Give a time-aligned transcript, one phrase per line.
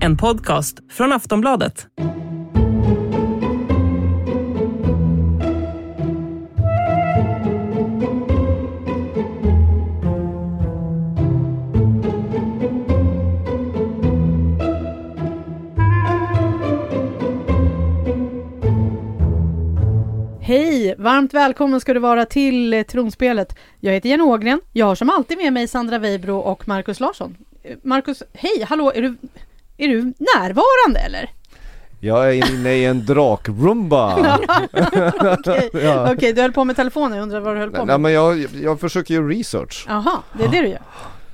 [0.00, 1.86] En podcast från Aftonbladet.
[20.40, 20.94] Hej!
[20.98, 23.58] Varmt välkommen ska du vara till eh, Tronspelet.
[23.80, 24.60] Jag heter Jenny Ågren.
[24.72, 27.36] Jag har som alltid med mig Sandra Weibro och Markus Larsson.
[27.62, 28.66] Eh, Markus, hej!
[28.68, 29.16] Hallå, är du,
[29.78, 31.30] är du närvarande eller?
[32.00, 34.14] Jag är inne i en drakrumba.
[35.38, 36.12] Okej, Ja.
[36.12, 37.16] Okej, du höll på med telefonen.
[37.18, 38.00] Jag undrar vad du höll på Nej med.
[38.00, 39.84] men jag, jag försöker göra research.
[39.88, 40.82] Jaha, det är det du gör.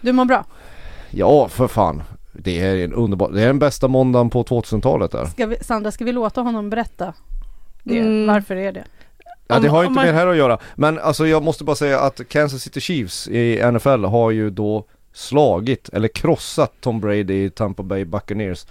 [0.01, 0.45] Du mår bra.
[1.11, 2.03] Ja för fan.
[2.33, 5.25] Det är en underbar, det är den bästa måndagen på 2000-talet där.
[5.27, 7.13] Ska vi, Sandra, ska vi låta honom berätta
[7.83, 7.99] det?
[7.99, 8.27] Mm.
[8.27, 8.85] Varför är det?
[9.47, 10.59] Ja, det har om inte man- det här att göra.
[10.75, 14.87] Men alltså jag måste bara säga att Kansas City Chiefs i NFL har ju då
[15.15, 18.67] slagit eller krossat Tom Brady i Tampa Bay Buccaneers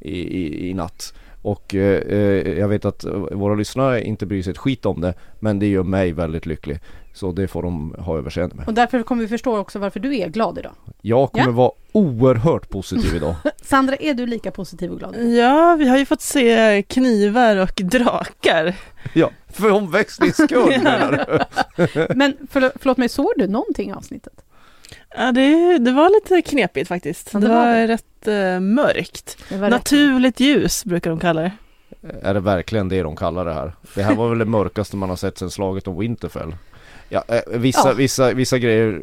[0.00, 1.14] i, i, i natt.
[1.42, 5.14] Och eh, eh, jag vet att våra lyssnare inte bryr sig ett skit om det
[5.40, 6.78] men det gör mig väldigt lycklig.
[7.14, 8.66] Så det får de ha överseende med.
[8.68, 10.72] Och därför kommer vi förstå också varför du är glad idag.
[11.02, 11.52] Jag kommer Ja.
[11.52, 13.34] vara oerhört positiv idag.
[13.62, 15.16] Sandra, är du lika positiv och glad?
[15.16, 18.74] Ja, vi har ju fått se knivar och drakar.
[19.14, 21.26] ja, för omväxlings skull menar
[21.76, 22.06] du?
[22.14, 24.32] Men förlåt, förlåt mig, såg du någonting i avsnittet?
[25.16, 27.30] Ja, det, det var lite knepigt faktiskt.
[27.32, 27.86] Ja, det, det var var det.
[27.86, 29.38] rätt eh, mörkt.
[29.48, 29.70] Det var rätt.
[29.70, 31.52] Naturligt ljus brukar de kalla det.
[32.22, 33.72] Är det verkligen det de kallar det här?
[33.94, 36.54] Det här var väl det mörkaste man har sett sedan slaget om Winterfell.
[37.08, 37.94] Ja, eh, vissa, Ja.
[37.94, 39.02] vissa, vissa grejer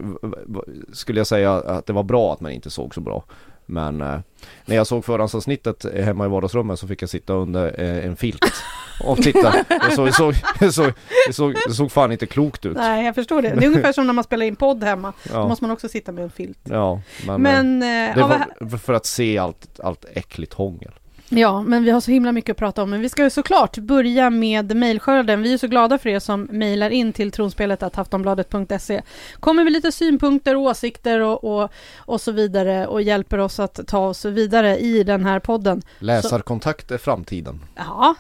[0.94, 3.24] skulle jag säga att det var bra att man inte såg så bra.
[3.66, 4.20] Men eh,
[4.66, 8.54] när jag såg förhandsavsnittet hemma i vardagsrummet så fick jag sitta under eh, en filt
[9.04, 9.52] och titta.
[9.70, 10.92] Det såg, det, såg, det, såg,
[11.28, 12.78] det, såg, det såg fan inte klokt ut.
[12.78, 13.50] Nej, jag förstår det.
[13.50, 15.14] Det är ungefär som när man spelar in podd hemma.
[15.24, 16.60] Då Ja, måste man också sitta med en filt.
[16.64, 20.54] ja men, eh, Men, eh, det vad här- var för att se allt, allt äckligt
[20.54, 20.92] hångel.
[21.38, 22.90] Ja, men vi har så himla mycket att prata om.
[22.90, 25.42] Men vi ska ju såklart börja med mejlskörden.
[25.42, 29.02] Vi är så glada för er som mejlar in till tronspelet att aftonbladet.se.
[29.40, 34.08] Kommer med lite synpunkter, åsikter och, och, och så vidare och hjälper oss att ta
[34.08, 35.82] oss vidare i den här podden.
[36.00, 37.60] Läsarkontakt är framtiden.
[37.76, 38.16] Ja,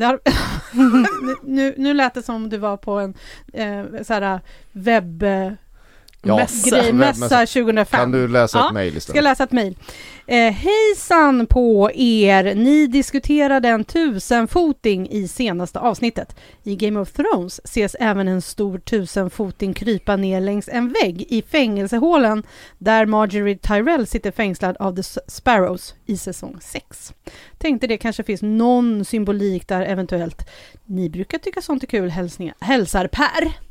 [0.00, 0.20] har...
[1.46, 3.14] nu, nu lät det som om du var på en
[3.52, 4.40] eh, så här
[4.72, 5.24] webb...
[6.22, 6.70] Ja, Mässa.
[6.70, 7.20] Grej, webbmässa.
[7.20, 8.00] mässa 2005.
[8.00, 9.24] Kan du läsa Ja, ett mejl Ska istället?
[9.24, 9.76] läsa ett mejl.
[10.26, 12.54] Eh, hejsan på er!
[12.54, 16.36] Ni diskuterade en tusenfoting i senaste avsnittet.
[16.64, 21.42] I Game of Thrones ses även en stor tusenfoting krypa ner längs en vägg i
[21.42, 22.42] fängelsehålen
[22.78, 27.12] där Marjorie Tyrell sitter fängslad av The Sparrows i säsong 6.
[27.58, 30.48] Tänkte det kanske finns någon symbolik där eventuellt.
[30.86, 32.10] Ni brukar tycka sånt är kul.
[32.10, 32.54] Hälsningar.
[32.60, 33.67] Hälsar Per.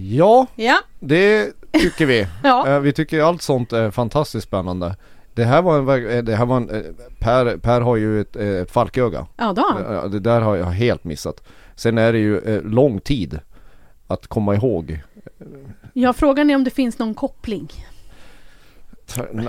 [0.00, 2.26] Ja, Ja, det tycker vi.
[2.42, 2.68] ja.
[2.68, 4.96] Eh, Vi tycker allt sånt är fantastiskt spännande.
[5.34, 6.82] Det här var en, eh, det här var en eh,
[7.18, 9.26] per, per har ju ett, ett falköga.
[9.36, 9.92] ja då.
[9.94, 11.42] Eh, Det där har jag helt missat.
[11.74, 13.38] Sen är det ju lång tid
[14.06, 15.00] att komma ihåg.
[15.92, 17.68] Ja, frågan är om det finns någon koppling.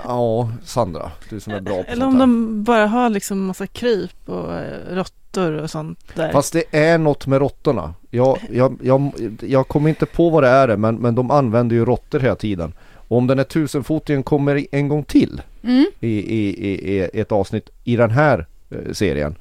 [0.03, 4.29] Ja, Sandra, du som är bra på Eller om de bara har liksom massa kryp
[4.29, 6.31] och eh, råttor och sånt där.
[6.31, 7.93] Fast det är något med råttorna.
[8.09, 9.11] Jag, jag, jag,
[9.41, 12.73] jag kommer inte på vad det är men, men de använder ju råttor hela tiden.
[12.95, 15.85] Och om den här tusenfotingen kommer en gång till Mm.
[15.99, 19.35] i, i, i, i ett avsnitt i den här eh, serien.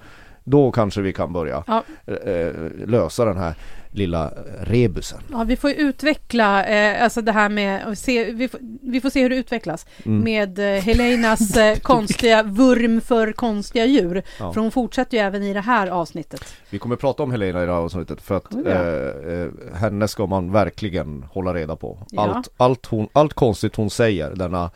[0.44, 1.82] Då kanske vi kan börja Ja.
[2.06, 2.52] eh,
[2.86, 3.54] lösa den här
[3.90, 5.18] lilla rebusen.
[5.32, 9.22] Ja, vi får utveckla, eh, alltså det här med, se, vi, får, vi får se
[9.22, 10.20] hur det utvecklas Mm.
[10.24, 14.22] med eh, Helenas eh, konstiga vurm för konstiga djur.
[14.38, 14.52] Ja.
[14.52, 16.44] För hon fortsätter ju även i det här avsnittet.
[16.70, 20.26] Vi kommer prata om Helena i det här avsnittet för att eh, eh, henne ska
[20.26, 21.98] man verkligen hålla reda på.
[22.10, 22.22] Ja.
[22.22, 24.70] Allt, allt, hon, allt konstigt hon säger, denna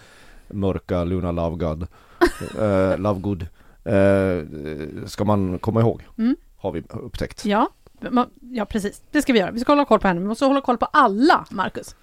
[0.49, 1.83] mörka Luna Lovegood,
[2.61, 3.47] eh, Lovegood,
[3.85, 6.03] eh, ska man komma ihåg.
[6.19, 6.37] Mm.
[6.57, 7.45] Har vi upptäckt.
[7.45, 7.69] Ja,
[8.41, 9.03] ja, precis.
[9.11, 9.51] Det ska vi göra.
[9.51, 10.21] Vi ska hålla koll på henne.
[10.21, 11.97] Vi måste hålla koll på alla, Marcus.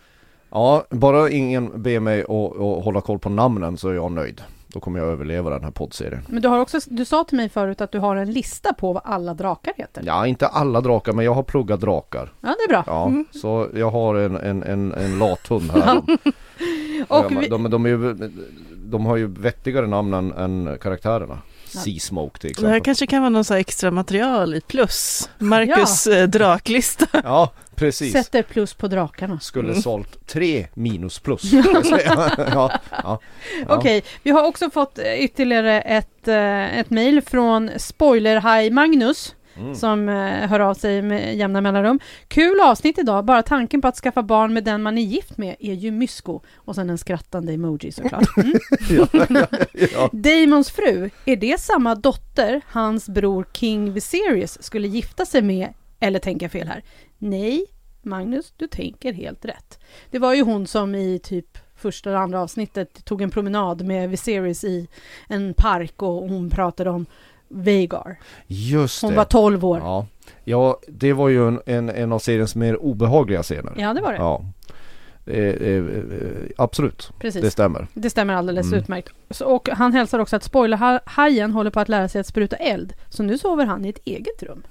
[0.50, 4.42] Ja, bara ingen ber mig att, hålla koll på namnen så är jag nöjd.
[4.68, 6.22] Då kommer jag överleva den här poddserien.
[6.28, 8.94] Men du har också, du sa till mig förut att du har en lista på
[8.94, 10.04] vad alla drakar heter.
[10.06, 12.32] Ja, inte alla drakar men jag har pluggat drakar.
[12.42, 12.84] Ja, det är bra.
[12.88, 15.98] Ja, så jag har en, en, en, en lathund här.
[17.08, 18.14] Och de, vi, de, de, är ju,
[18.76, 21.38] de har ju vettigare namn än, än karaktärerna.
[21.74, 21.82] Ja.
[21.82, 22.82] Sea Smoke till Det här exempel.
[22.86, 25.30] kanske kan vara någon så här extra material i plus.
[25.38, 27.06] Marcus eh, draklista.
[27.24, 28.14] Ja, precis.
[28.14, 29.40] sätter plus på drakarna.
[29.40, 29.82] Skulle Mm.
[29.82, 31.44] sålt tre minus plus.
[32.06, 32.72] ja, ja,
[33.04, 33.20] ja.
[33.68, 39.36] Okej, vi har också fått eh, ytterligare ett, eh, ett mejl från Spoilerhaj Magnus.
[39.60, 39.76] Mm.
[39.76, 42.00] som eh, hör av sig med jämna mellanrum.
[42.28, 45.56] Kul avsnitt idag, bara tanken på att skaffa barn med den man är gift med
[45.60, 46.42] är ju mysko.
[46.56, 48.28] Och sen en skrattande emoji såklart.
[48.40, 48.54] Mm.
[48.90, 50.10] ja, ja, ja.
[50.14, 55.74] Damons fru, är det samma dotter hans bror King Viserys skulle gifta sig med?
[56.00, 56.84] Eller tänker jag fel här?
[57.18, 57.66] Nej,
[58.02, 59.80] Magnus, du tänker helt rätt.
[60.12, 64.10] Det var ju hon som i typ första och andra avsnittet tog en promenad med
[64.10, 64.88] Viserys i
[65.28, 67.06] en park och hon pratade om
[67.50, 68.20] Vagar.
[68.48, 69.18] Just Hon det.
[69.18, 69.78] var 12 år.
[69.80, 70.08] Ja.
[70.44, 73.74] ja, det var ju en, en, en av seriens mer obehagliga scener.
[73.78, 74.18] Ja, det var det.
[74.18, 74.42] Ja.
[75.26, 77.42] Eh, eh, eh, absolut, Precis.
[77.42, 77.88] det Det, stämmer.
[78.10, 78.80] stämmer alldeles Mm.
[78.80, 79.10] utmärkt.
[79.30, 82.94] Så, och han hälsar också att spoilerhajen håller på att lära sig att spruta eld.
[83.10, 84.64] Så nu sover han i ett eget rum.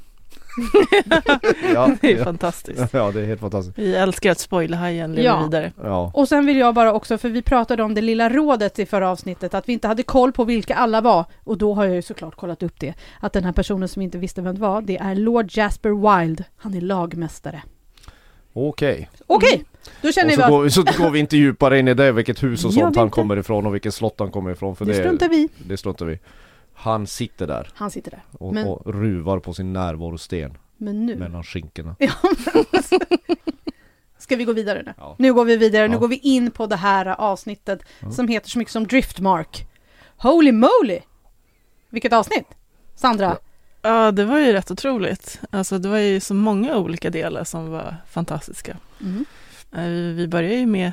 [1.74, 2.24] Ja, Det är ja.
[2.24, 2.80] fantastiskt.
[2.92, 3.78] ja, det är helt fantastiskt.
[3.78, 5.42] Vi älskar att spoilerhajen lever Ja.
[5.44, 5.72] vidare.
[5.82, 8.86] Ja, Och sen vill jag bara också, för vi pratade om det lilla rådet i
[8.86, 11.24] förra avsnittet, att vi inte hade koll på vilka alla var.
[11.44, 12.94] Och då har jag ju såklart kollat upp det.
[13.20, 16.44] Att den här personen som inte visste vem det var, det är Lord Jasper Wild.
[16.56, 17.62] Han är lagmästare.
[18.52, 19.08] okej.
[19.26, 19.64] Okej,
[20.02, 22.12] då känner Och vi så att går, så går vi inte djupare in i det,
[22.12, 24.76] vilket hus och sånt vi han kommer ifrån och vilket slott han kommer ifrån.
[24.76, 26.18] För det det, struntar vi det struntar vi
[26.80, 28.22] Han sitter där Han sitter där.
[28.38, 31.16] och, Men- och ruvar på sin närvarosten Men nu...
[31.16, 31.96] mellan skinkorna.
[31.98, 32.98] Ja, men alltså.
[34.18, 34.94] Ska vi gå vidare nu?
[34.98, 35.14] Ja.
[35.18, 35.98] Nu går vi vidare, nu Ja.
[36.00, 38.10] går vi in på det här avsnittet Ja.
[38.10, 39.66] som heter så mycket som Driftmark.
[40.16, 40.98] Holy moly!
[41.90, 42.46] Vilket avsnitt!
[42.94, 43.36] Sandra?
[43.82, 45.40] Ja, det var ju rätt otroligt.
[45.50, 48.76] Alltså det var ju så många olika delar som var fantastiska.
[49.00, 49.24] Mm.
[49.72, 50.92] Eh, Vi börjar ju med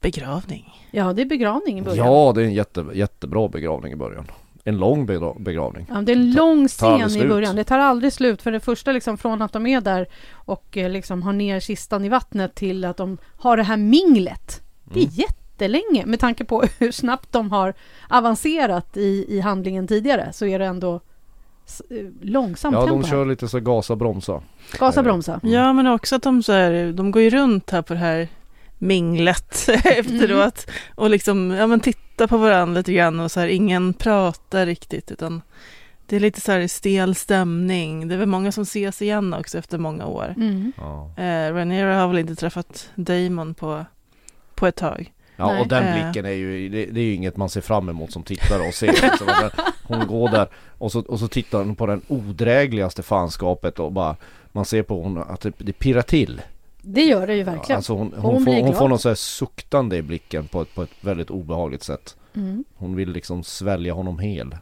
[0.00, 0.86] begravning.
[0.90, 2.06] Ja, det är begravning i början.
[2.06, 4.26] Ja, det är en jätte, jättebra begravning i början.
[4.64, 5.86] En lång begra- begravning.
[5.90, 7.56] Ja, det är en lång scen i början.
[7.56, 8.42] Det tar aldrig slut.
[8.42, 12.04] För det första liksom från att de är där och eh, liksom har ner kistan
[12.04, 14.62] i vattnet till att de har det här minglet.
[14.84, 15.14] Det är Mm.
[15.14, 17.74] jättelänge med tanke på hur snabbt de har
[18.08, 20.94] avancerat i, i handlingen tidigare så är det ändå
[21.90, 23.10] eh, långsamt Ja, de här.
[23.10, 24.42] kör lite så gasa bromsa.
[24.78, 25.40] Gasa bromsa.
[25.42, 25.54] Mm.
[25.54, 28.28] Ja, men också att de så här, de går ju runt här på det här
[28.78, 33.92] minglet efteråt och liksom, ja men titta på varandra lite grann och så här, ingen
[33.94, 35.42] pratar riktigt utan
[36.06, 38.08] det är lite så här stel stämning.
[38.08, 40.34] Det är väl många som ses igen också efter många år.
[40.36, 40.72] Mm.
[40.76, 43.84] Ja, Eh, Rhaenyra har väl inte träffat Damon på,
[44.54, 45.12] på ett tag.
[45.36, 45.60] ja Nej.
[45.60, 45.94] och den Eh.
[46.04, 48.74] blicken är ju, det, det är ju inget man ser fram emot som tittare och
[48.74, 48.86] ser.
[48.86, 53.02] Liksom, att den- hon går där och så, och så tittar hon på den odrägligaste
[53.02, 54.16] fanskapet och bara
[54.52, 56.42] Man ser på hon att det, det pirrar till.
[56.86, 57.76] Det gör det ju verkligen.
[57.76, 60.74] Alltså hon, Hon hon, får, hon får något så här suktande i blicken på ett,
[60.74, 62.16] på ett väldigt obehagligt sätt.
[62.36, 62.64] Mm.
[62.74, 64.56] Hon vill liksom svälja honom hel.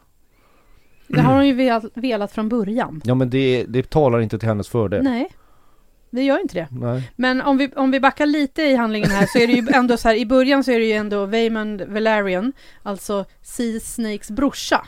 [1.09, 3.03] Det har hon ju velat, velat från början.
[3.05, 5.03] Ja men det, det talar inte till hennes fördel.
[5.05, 5.29] Nej,
[6.11, 6.69] det gör inte det.
[6.71, 7.11] Nej.
[7.17, 9.97] Men om vi, om vi backar lite i handlingen här så är det ju ändå
[9.97, 12.53] så här, i början så är det ju ändå Waymond Valerian,
[12.83, 14.87] alltså Sea Snakes brorsa,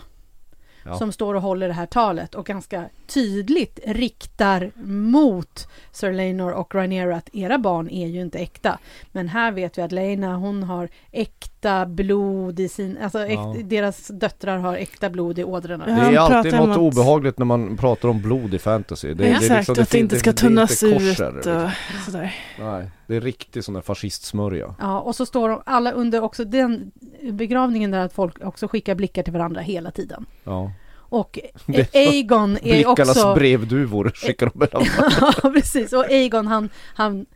[0.85, 0.99] Ja.
[0.99, 6.75] som står och håller det här talet och ganska tydligt riktar mot Sir Leinor och
[6.75, 8.79] Rhaenyra att era barn är ju inte äkta.
[9.13, 11.54] Men här vet vi att Lena hon har äkta
[11.87, 13.57] blod i sin, alltså Ja.
[13.65, 15.85] deras döttrar har äkta blod i ådrorna.
[15.89, 19.09] Ja, Det är alltid något att- obehagligt när man pratar om blod i fantasy.
[19.09, 21.33] Det, Det, det är Exakt, liksom- att det inte ska det tunnas inte ut kosher,
[21.33, 21.65] liksom.
[21.65, 22.35] och sådär.
[22.59, 24.75] Nej, det är riktigt sån där fascistsmörja.
[24.81, 26.91] Ja, och så står de alla under också den
[27.33, 30.27] begravningen där att folk också skickar blickar till varandra hela tiden.
[30.45, 30.73] Ja.
[30.97, 33.35] Och Det- Aegon är Blickarnas också...
[33.35, 34.67] brevduvor skickar de
[35.43, 35.93] ja, precis.
[35.93, 37.27] Och Aegon, han, han,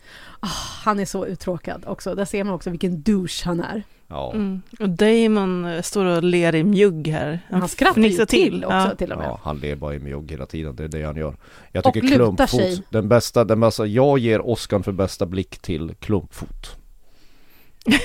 [0.40, 0.46] ah,
[0.84, 2.14] han är så uttråkad också.
[2.14, 3.82] Där ser man också vilken douche han är.
[4.10, 4.32] Ja.
[4.34, 4.62] Mm.
[4.80, 7.40] Och Damon eh, står och ler i mjugg här.
[7.50, 8.94] Han skrattar ju fnissar till också Ja.
[8.94, 9.26] till och med.
[9.26, 11.34] Ja, han ler bara i mjugg hela tiden, det är det han gör.
[11.72, 12.82] Jag Och tycker lutar klumpfot, sig.
[12.90, 16.76] den bästa, den bästa, jag ger Oscar för bästa blick till klumpfot.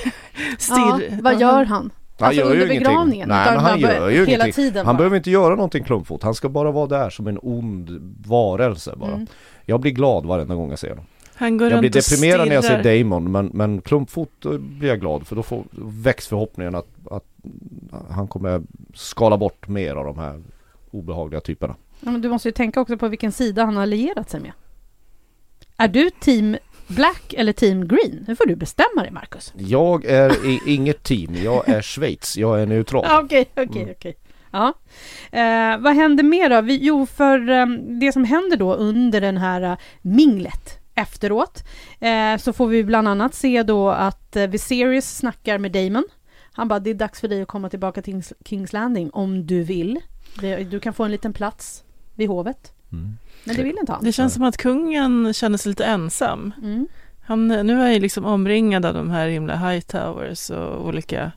[0.70, 1.90] Ja, vad gör han?
[2.18, 3.24] Han alltså gör ju ingenting.
[3.26, 4.52] Nej, men han gör ju hela ingenting.
[4.52, 4.98] tiden Han bara.
[4.98, 7.90] behöver inte göra någonting klumpfot, han ska bara vara där som en ond
[8.26, 9.12] varelse bara.
[9.12, 9.26] Mm.
[9.64, 11.04] Jag blir glad varenda gång jag ser honom.
[11.36, 12.98] Han går Jag blir deprimerad när jag ser.
[12.98, 15.64] Damon men, men klumpfot blir jag glad för då får,
[16.02, 17.24] väcks förhoppningen att, att
[18.10, 18.62] han kommer
[18.94, 20.42] skala bort mer av de här
[20.90, 21.76] obehagliga typerna.
[22.00, 24.52] Ja, men du måste ju tänka också på vilken sida han har allierat sig med.
[25.76, 28.24] Är du team Black eller team Green?
[28.28, 29.52] Nu får du bestämma dig, Marcus.
[29.56, 33.24] Jag är i, inget team, jag är Schweiz, jag är neutral.
[33.24, 33.94] Okej, okej, Mm.
[33.98, 34.16] okej.
[34.50, 34.72] Ja.
[35.32, 36.60] Eh, vad händer mer då?
[36.60, 37.66] Vi, jo, för eh,
[38.00, 41.64] det som händer då under den här eh, minglet efteråt
[42.00, 46.04] eh, så får vi bland annat se då att eh, Viserys snackar med Damon.
[46.52, 49.62] Han bara, det är dags för dig att komma tillbaka till Kings, Landing om du
[49.62, 50.00] vill.
[50.70, 51.84] Du kan få en liten plats
[52.14, 52.72] vid hovet.
[52.92, 53.16] Mm.
[53.44, 54.04] Men det vill inte han.
[54.04, 56.52] Det känns som att kungen känner sig lite ensam.
[56.62, 56.88] Mm.
[57.26, 61.32] Han, nu är jag liksom omringad av de här himla high towers och olika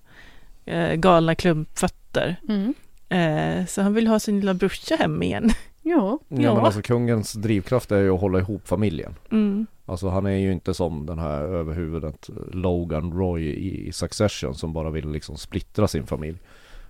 [0.66, 2.36] eh, galna klumpfötter.
[2.50, 2.74] Mm.
[3.10, 5.50] Eh, så han vill ha sin lilla brorsa hem igen.
[5.90, 6.56] Ja, Ja, Ja.
[6.56, 9.16] men alltså kungens drivkraft är ju att hålla ihop familjen.
[9.32, 9.68] Mm.
[9.86, 14.74] Alltså han är ju inte som den här överhuvudet Logan Roy i, i Succession som
[14.74, 16.38] bara vill liksom splittra sin familj.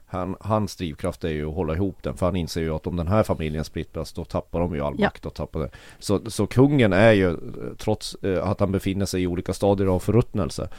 [0.09, 2.95] Han, hans drivkraft är ju att hålla ihop den för han inser ju att om
[2.95, 5.05] den här familjen splittras då tappar de ju all Ja.
[5.07, 5.69] makt och tappar det.
[5.99, 7.35] Så, så kungen är ju eh,
[7.77, 10.69] trots eh, att han befinner sig i olika stadier av förruttnelse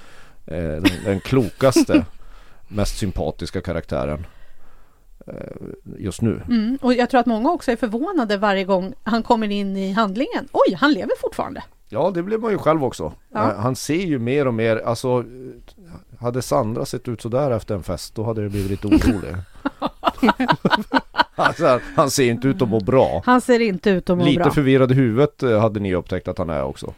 [0.47, 2.07] eh, den, den klokaste,
[2.69, 4.27] mest sympatiska karaktären eh,
[5.99, 6.40] just nu.
[6.49, 6.78] mm.
[6.82, 10.49] och jag tror att många också är förvånade varje gång han kommer in i handlingen.
[10.52, 11.62] Oj, han lever fortfarande!
[11.88, 13.12] Ja, det blev man ju själv också.
[13.32, 13.50] Ja.
[13.50, 17.75] Eh, Han ser ju mer och mer, alltså eh, hade Sandra sett ut sådär efter
[17.75, 19.35] en fest då hade det blivit lite orolig.
[21.35, 23.23] alltså, han ser inte ut att må bra.
[23.26, 24.50] Han ser inte ut att må Lite bra.
[24.50, 26.94] förvirrad i huvudet eh, hade ni upptäckt att han är också.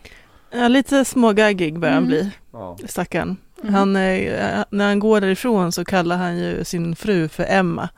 [0.53, 2.09] Ja, lite smågaggig börjar han Mm.
[2.09, 2.79] bli, Ja.
[2.87, 3.37] stackarn.
[3.63, 3.75] Mm.
[3.75, 7.89] Han, eh, när han går därifrån så kallar han ju sin fru för Emma.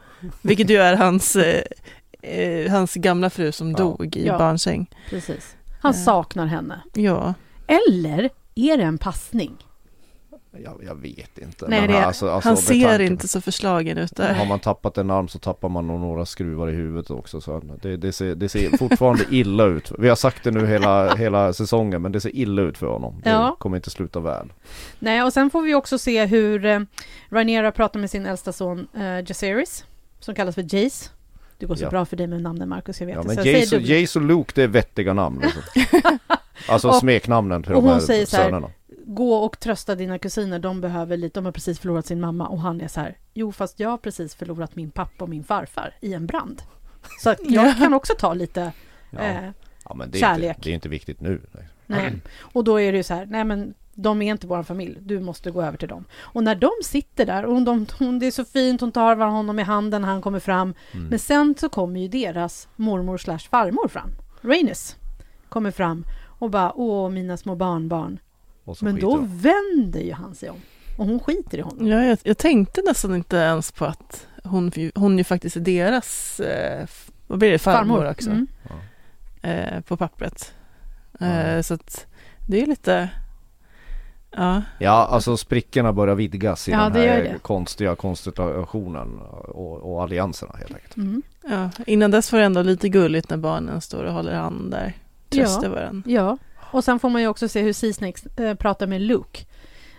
[0.43, 1.63] Vilket ju är hans, eh,
[2.23, 3.77] eh, hans gamla fru som Ja.
[3.77, 4.39] dog i Ja.
[4.39, 4.91] barnsäng.
[5.11, 5.57] Precis.
[5.81, 6.05] Han Ja.
[6.05, 6.81] saknar henne.
[6.95, 7.35] Ja,
[7.67, 9.57] Eller är det en passning?
[10.65, 11.67] Jag, jag vet inte.
[11.69, 14.35] Nej, det- alltså, alltså, han ser inte så förslagen ut där.
[14.35, 17.41] Har man tappat en arm så tappar man nog några skruvar i huvudet också.
[17.41, 19.93] Så det, det, ser, det ser fortfarande illa ut.
[19.99, 23.21] Vi har sagt det nu hela, hela säsongen men det ser illa ut för honom.
[23.25, 23.57] Det Ja.
[23.59, 24.53] kommer inte sluta väl.
[24.99, 26.81] Nej, och sen får vi också se hur eh,
[27.31, 29.85] Rhaenyra pratar med sin äldsta son eh, Jaceres,
[30.25, 31.11] som kallas för Jace.
[31.59, 31.91] Det går så Ja.
[31.91, 33.29] bra för dig med namnen Marcus, jag vet Ja det.
[33.29, 33.83] men Jace och.
[33.83, 35.41] Jace och Luke det är vettiga namn.
[35.43, 35.63] Liksom.
[36.69, 38.71] Alltså Och- smeknamnen till och de hon här säger så här, sönerna.
[39.07, 42.61] Gå och trösta dina kusiner, de behöver lite, de har precis förlorat sin mamma och
[42.61, 45.95] han är så här, jo fast jag har precis förlorat min pappa och min farfar
[46.01, 46.63] i en brand.
[47.23, 47.75] Så att jag Ja.
[47.79, 48.73] kan också ta lite
[49.11, 49.19] Ja.
[49.21, 49.51] eh,
[49.85, 50.57] ja men det är, kärlek.
[50.57, 51.41] inte, det är inte viktigt nu.
[51.53, 51.65] Nej.
[51.87, 52.13] Nej.
[52.41, 55.21] Och då är det ju så här, nej men de är inte vår familj, du
[55.21, 56.05] måste gå över till dem.
[56.21, 59.59] Och när de sitter där, och de, hon, det är så fint, hon tar honom
[59.59, 60.75] i handen, han kommer fram.
[60.93, 61.07] Mm.
[61.07, 64.11] Men sen så kommer ju deras mormor slash farmor fram.
[64.41, 64.97] Rhaenys
[65.49, 66.05] kommer fram
[66.39, 68.19] och bara, åh mina små barnbarn.
[68.81, 69.39] Men då de.
[69.39, 70.57] vänder ju han sig om.
[70.99, 71.87] Och hon skiter i honom.
[71.87, 76.41] Ja, jag, jag tänkte nästan inte ens på att hon, hon ju faktiskt är deras,
[76.41, 76.87] eh,
[77.27, 78.47] vad blir det, farmor, också, Mm.
[79.43, 80.53] eh, på pappret.
[81.19, 81.27] Ja.
[81.27, 82.07] Eh, så att
[82.49, 83.09] det är lite,
[84.37, 87.39] ja, Ja alltså sprickorna börjar vidgas i Ja, den här det.
[87.43, 90.97] konstiga konstellationen och, och allianserna helt enkelt.
[90.97, 91.23] Mm.
[91.49, 91.71] ja.
[91.87, 94.93] Innan dess var det ändå lite gulligt när barnen står och håller hand där,
[95.29, 96.11] tröstar varandra.
[96.11, 96.39] Ja,
[96.71, 99.45] och sen får man ju också se hur Sea Snakes eh, pratar med Luke.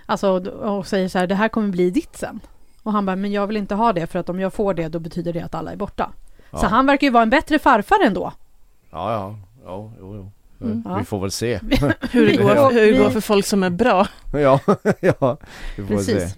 [0.05, 2.39] Alltså, och säger så här, det här kommer bli ditt sen.
[2.83, 4.87] Och han bara, men jag vill inte ha det för att om jag får det
[4.87, 6.11] då betyder det att alla är borta.
[6.51, 6.57] Ja.
[6.57, 8.31] Så han verkar ju vara en bättre farfar ändå.
[8.91, 9.35] Ja, ja,
[9.65, 10.31] ja, jo, jo.
[10.63, 10.99] Mm.
[10.99, 11.59] Vi får väl se.
[12.11, 14.07] Hur det, går, hur det går för folk som är bra.
[14.33, 14.59] ja,
[14.99, 15.37] ja,
[15.77, 16.13] vi får väl se.
[16.13, 16.35] Precis.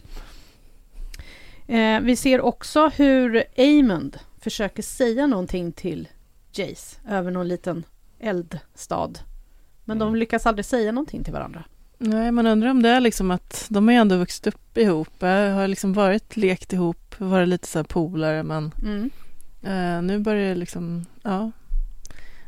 [1.68, 6.08] Eh, vi ser också hur Aemond försöker säga någonting till
[6.54, 7.84] Jace över någon liten
[8.20, 9.12] eldstad.
[9.86, 10.20] Men de Mm.
[10.20, 11.64] lyckas aldrig säga någonting till varandra.
[11.98, 15.24] Nej, man undrar om det är liksom att de har ju ändå vuxit upp ihop,
[15.24, 19.10] eh, har liksom varit lekt ihop, varit lite så här polare, men Mm.
[19.64, 21.52] eh, nu börjar det liksom, ja,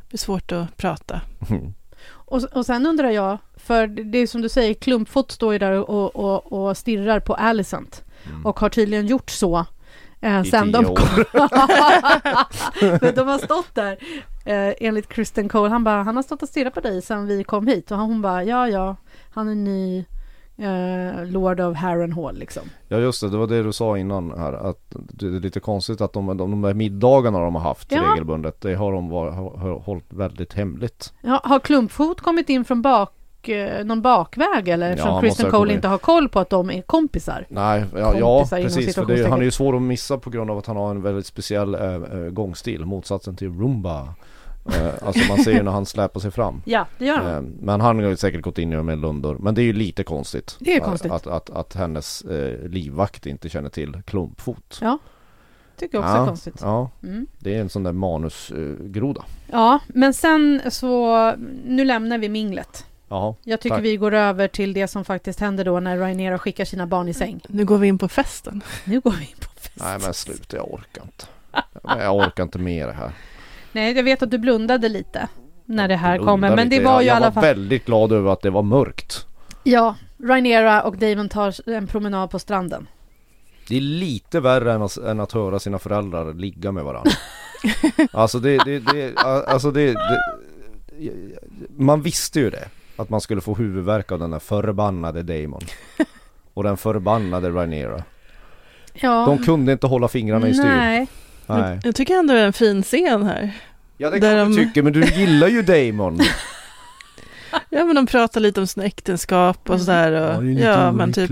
[0.09, 1.21] bli svårt att prata.
[2.09, 5.89] Och, och sen undrar jag, för det är som du säger, Klumpfot står ju där
[5.89, 8.45] och, och, och stirrar på Alicent Mm.
[8.45, 9.65] och har tydligen gjort så
[10.21, 10.83] eh, sen de.
[13.01, 13.97] Men de har stått där,
[14.45, 17.43] eh, enligt Kristen Cole, han bara, han har stått och stirrat på dig sen vi
[17.43, 18.95] kom hit och hon bara, ja ja,
[19.29, 20.05] han är ny
[20.57, 22.63] eh, Lord of Harrenhal liksom.
[22.87, 26.01] Ja just det, det var det du sa innan här att det är lite konstigt
[26.01, 28.01] att de, de, de där middagarna de har haft Ja.
[28.11, 32.65] regelbundet Det har de var, har, har hållit väldigt hemligt Ja, har Klumpfot kommit in
[32.65, 36.39] från bak, eh, någon bakväg eller Ja, eftersom han Kristen Cole inte har koll på
[36.39, 37.45] att de är kompisar?
[37.49, 40.51] Nej, ja, ja Kompisar precis för det, han är ju svår att missa på grund
[40.51, 41.97] av att han har en väldigt speciell äh,
[42.31, 44.07] gångstil Motsatsen till Roomba
[45.01, 47.36] Alltså man ser ju när han släpar sig fram Ja, det gör han.
[47.36, 50.03] Eh, Men han har ju säkert gått in med lundor Men det är ju lite
[50.03, 51.12] konstigt Det är att- konstigt.
[51.12, 54.97] Att, att, att hennes eh, livvakt inte känner till klumpfot Ja,
[55.77, 56.55] tycker jag också ja, är konstigt.
[56.62, 57.27] Ja, Mm.
[57.39, 61.31] det är en sån där manusgroda Ja, men sen så,
[61.65, 62.86] nu lämnar vi minglet.
[63.09, 63.86] Jaha, Jag tycker Tack.
[63.86, 67.13] vi går över till det som faktiskt händer då när Rhaenyra skickar sina barn i
[67.13, 67.39] säng.
[67.47, 68.62] Nu går vi in på festen.
[68.86, 69.75] Nu går vi in på fest.
[69.79, 71.25] nej men sluta jag orkar inte
[71.83, 73.12] Jag orkar inte med det här
[73.77, 75.27] Nej, jag vet att du blundade lite
[75.65, 77.43] när det här kommer, men det var ju i jag, alla Jag fall...
[77.43, 79.25] var väldigt glad över att det var mörkt.
[79.63, 82.88] Ja, Rhaenyra och Damon tar en promenad på stranden.
[83.67, 87.12] Det är lite värre än att, än att höra sina föräldrar ligga med varandra.
[88.12, 90.19] Alltså det, det, det, alltså det, det
[91.77, 95.62] Man visste ju det Att man skulle få huvudvärk av den där förbannade Damon
[96.53, 98.03] Och den förbannade Rhaenyra.
[98.93, 100.67] Ja, De kunde inte hålla fingrarna i styr.
[100.67, 101.07] Nej.
[101.47, 103.51] Nej Jag tycker ändå det är en fin scen här.
[103.97, 106.19] Ja det kan du de- tycka men du gillar ju Damon.
[107.69, 111.31] Ja men de pratar lite om sina äktenskap och sådär och ja, men typ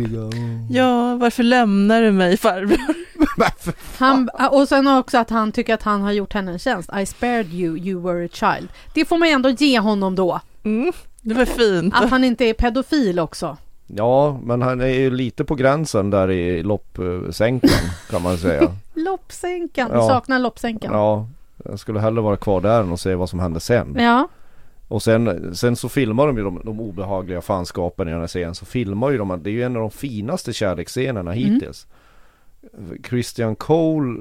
[0.72, 2.78] Ja, varför lämnar du mig farbror?
[3.98, 6.90] Han, och sen också att han tycker att han har gjort henne en tjänst.
[7.02, 8.70] I spared you, you were a child.
[8.94, 10.40] Det får man ju ändå ge honom då.
[10.64, 10.92] Mm,
[11.22, 11.94] det var fint.
[11.96, 13.58] Att han inte är pedofil också.
[13.88, 17.70] Ja men han är ju lite på gränsen där i loppsänkan
[18.10, 18.72] kan man säga.
[18.94, 20.02] Loppsänkan, Ja.
[20.02, 20.94] du saknar loppsänkan.
[20.94, 21.28] Ja,
[21.66, 23.96] jag skulle hellre vara kvar där än och se vad som händer sen.
[24.00, 24.28] Ja.
[24.88, 28.56] Och sen, sen så filmar de ju de, de obehagliga fanskapen i den här serien.
[28.56, 31.44] Så filmar ju de, det är ju en av de finaste kärleksscenerna Mm.
[31.54, 31.88] hittills.
[33.10, 34.20] Christian Cole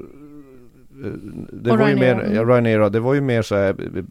[1.05, 1.11] eh,
[1.53, 2.35] det Och var ju Rhaenyra, mer, mm.
[2.35, 4.03] ja, Rhaenyra, det var ju mer så här eh,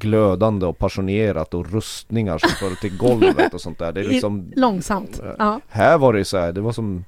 [0.00, 3.92] glödande och passionerat och rustningar som föll till golvet och sånt där.
[3.92, 5.20] Det är liksom Långsamt.
[5.38, 5.60] Ja.
[5.68, 7.04] Här var det så här, det var som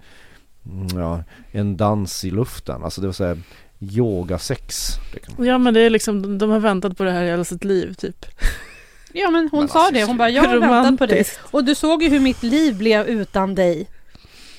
[0.66, 1.22] mm, ja,
[1.52, 2.84] en dans i luften.
[2.84, 3.38] Alltså det var så här
[3.80, 4.88] yogasex.
[5.14, 5.44] liksom.
[5.46, 8.26] Ja men det är liksom, de- har väntat på det här hela sitt liv typ.
[9.12, 10.04] ja, men hon Men sa alltså, det.
[10.04, 11.24] Hon bara, jag har väntat på dig.
[11.50, 13.88] Och du såg ju hur mitt liv blev utan dig.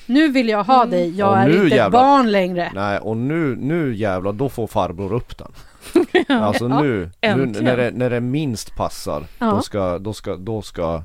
[0.06, 0.90] Nu vill jag ha Mm.
[0.90, 1.16] dig.
[1.18, 2.00] Jag Och är nu inte jävlar.
[2.00, 2.72] barn längre.
[2.74, 5.52] Nej och nu, nu jävlar då får farbror upp den.
[6.28, 7.64] Alltså Ja, nu, nu äntligen.
[7.64, 9.46] när, det, när det minst passar Ja.
[9.46, 11.02] då ska, då ska, då ska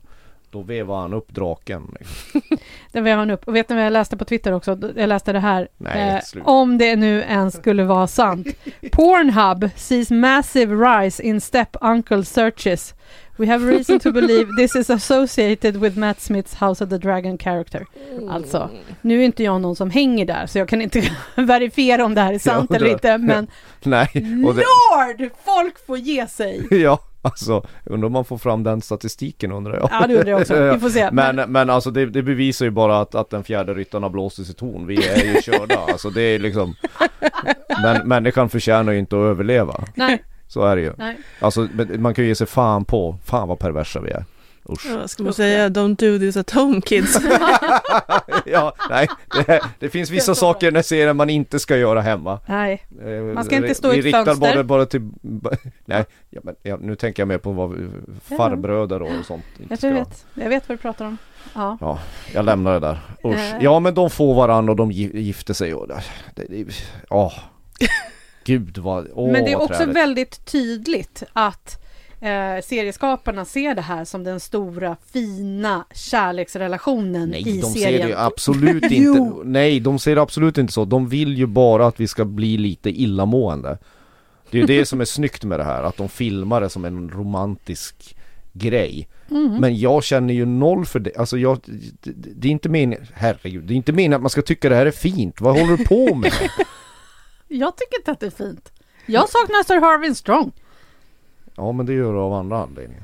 [0.51, 1.95] Då vevar han upp draken.
[2.91, 3.47] Den vevar han upp.
[3.47, 4.77] Och vet ni vad jag läste på Twitter också?
[4.95, 5.67] Jag läste det här.
[5.77, 8.47] Nej, Eh, om det nu ens skulle vara sant.
[8.91, 12.93] Pornhub sees massive rise in step uncle searches.
[13.39, 17.37] We have reason to believe this is associated with Matt Smiths House of the Dragon
[17.37, 17.85] character.
[18.29, 18.69] Alltså,
[19.01, 21.03] nu är inte jag någon som hänger där så jag kan inte
[21.35, 23.17] verifiera om det här är sant eller inte.
[23.17, 23.47] Men
[23.83, 24.09] Nej,
[24.45, 25.29] och det, Lord!
[25.45, 26.67] Folk får ge sig!
[26.81, 29.89] ja alltså undrar om man får fram den statistiken undrar jag.
[29.91, 30.73] Ja, det undrar jag också.
[30.73, 31.09] Vi får se.
[31.11, 34.39] Men, men alltså det, det bevisar ju bara att, att den fjärde ryttaren har blåst
[34.39, 34.87] i sitt horn.
[34.87, 35.77] Vi är ju körda.
[35.77, 36.75] Alltså det är liksom
[37.81, 39.83] Men människan förtjänar ju inte att överleva.
[39.95, 40.93] Nej, Så är det ju.
[40.97, 41.17] nej.
[41.39, 44.25] Alltså men man kan ju ge sig fan på, fan vad perversa vi är.
[44.69, 44.85] Usch.
[44.89, 45.69] Ja, vad ska man säga?
[45.69, 47.17] Don't do this at home kids.
[48.45, 49.07] ja, nej.
[49.47, 52.39] Det, det finns vissa saker i den här serien man inte ska göra hemma.
[52.45, 52.85] nej.
[53.05, 54.53] Eh, Man ska inte stå i vi ett riktar fönster.
[54.55, 55.09] Bara, bara till,
[55.85, 57.87] nej, ja, men, ja, nu tänker jag mer på vad vi-
[58.37, 59.89] farbröder och sånt inte Jag, ska.
[59.93, 60.25] vet.
[60.33, 61.17] jag vet vad du pratar om.
[61.53, 61.99] Ja.
[62.33, 62.99] Jag lämnar det där.
[63.25, 63.35] Usch.
[63.53, 63.57] Eh.
[63.61, 66.01] Ja men de får varandra och de gi- gifter sig och det,
[66.35, 66.73] det, det
[67.09, 67.33] åh.
[68.43, 71.83] Gud vad, åh Men det är också väldigt tydligt att
[72.21, 78.09] eh, serieskaparna ser det här som den stora fina kärleksrelationen Nej, i de ser serien.
[78.09, 79.33] det absolut inte.
[79.43, 80.85] Nej, de ser det absolut inte så.
[80.85, 83.77] De vill ju bara att vi ska bli lite illamående.
[84.51, 86.85] Det är ju det som är snyggt med det här, att de filmar det som
[86.85, 88.15] en romantisk
[88.53, 89.07] grej.
[89.31, 89.55] Mm.
[89.55, 91.17] Men jag känner ju noll för det.
[91.17, 94.41] Alltså jag, det, det är inte meningen, herregud, det är inte meningen att man ska
[94.41, 95.41] tycka det här är fint.
[95.41, 96.31] Vad håller du på med?
[97.49, 98.71] Jag tycker inte att det är fint.
[99.05, 100.51] Jag saknar Sir Harvin Strong.
[101.55, 103.03] Ja men det gör du av andra anledningar.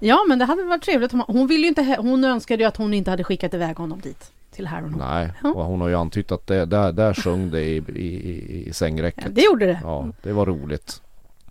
[0.00, 1.12] Ja, men det hade varit trevligt.
[1.12, 4.00] om- Hon, vill ju inte, hon önskade ju att hon inte hade skickat iväg honom
[4.00, 4.32] dit.
[4.50, 4.98] Till Harrenhal.
[4.98, 5.48] Nej, Ja.
[5.52, 9.24] och hon har ju antytt att det, där, där sjöng det i, i, i, sängräcket.
[9.24, 9.80] Ja, det gjorde det.
[9.82, 11.02] Ja, det var roligt.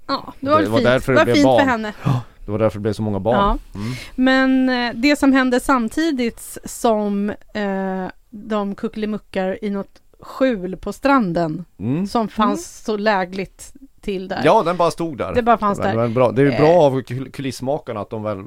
[0.07, 1.67] Ja, det var, Det var fint, därför det det var fint för barn.
[1.67, 1.93] henne.
[2.45, 3.35] Det var därför det blev så många barn.
[3.73, 3.79] Ja.
[3.79, 3.93] Mm.
[4.15, 11.65] Men eh, det som hände samtidigt som eh, de kuckelimuckar i något skjul på stranden
[11.79, 12.07] Mm.
[12.07, 14.41] som fanns så lägligt till där.
[14.45, 15.33] Ja, den bara stod där.
[15.35, 15.95] Det bara fanns där.
[15.95, 16.31] men bra.
[16.31, 16.59] Det är ju Eh.
[16.59, 18.43] bra av kul- kulissmakarna att de väl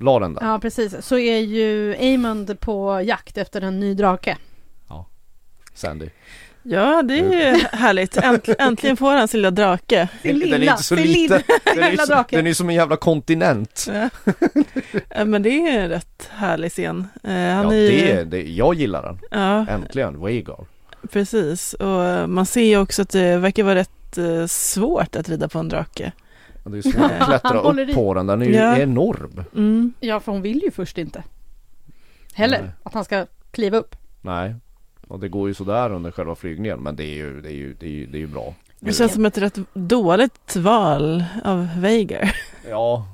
[0.00, 0.46] la den där.
[0.46, 0.94] Ja, precis.
[1.06, 4.36] Så är ju Amund på jakt efter en ny drake.
[5.74, 6.08] Sandy.
[6.62, 8.16] Ja, det är ju härligt.
[8.16, 10.08] Änt, äntligen får han sin lilla drake.
[10.22, 11.42] Sin Den är lilla, inte så liten.
[11.64, 12.36] Den är, ju drake.
[12.36, 13.86] den är som en jävla kontinent.
[13.92, 14.08] Ja.
[15.08, 17.06] Ja, Men det är en rätt härlig scen.
[17.24, 19.18] Eh, Han Ja, är ju, det, det, jag gillar den.
[19.30, 20.64] Ja, Äntligen, Wagar.
[21.12, 21.74] Precis.
[21.74, 25.58] Och man ser ju också att det verkar vara rätt eh, svårt att rida på
[25.58, 26.12] en drake.
[26.62, 27.84] Och Det är svårt att klättra i.
[27.90, 28.76] upp på den, den är ju Ja.
[28.78, 29.44] enorm.
[29.56, 29.92] Mm.
[30.00, 31.22] Ja, för hon vill ju först inte.
[32.34, 32.70] Heller Nej.
[32.82, 33.96] att han ska kliva upp.
[34.20, 34.54] Nej.
[35.08, 37.74] Och det går ju sådär under själva flygningen men det är ju, det är ju,
[37.74, 38.54] det är ju, det är ju bra.
[38.80, 42.36] Det känns som ett rätt dåligt val av Veigar.
[42.70, 43.06] Ja,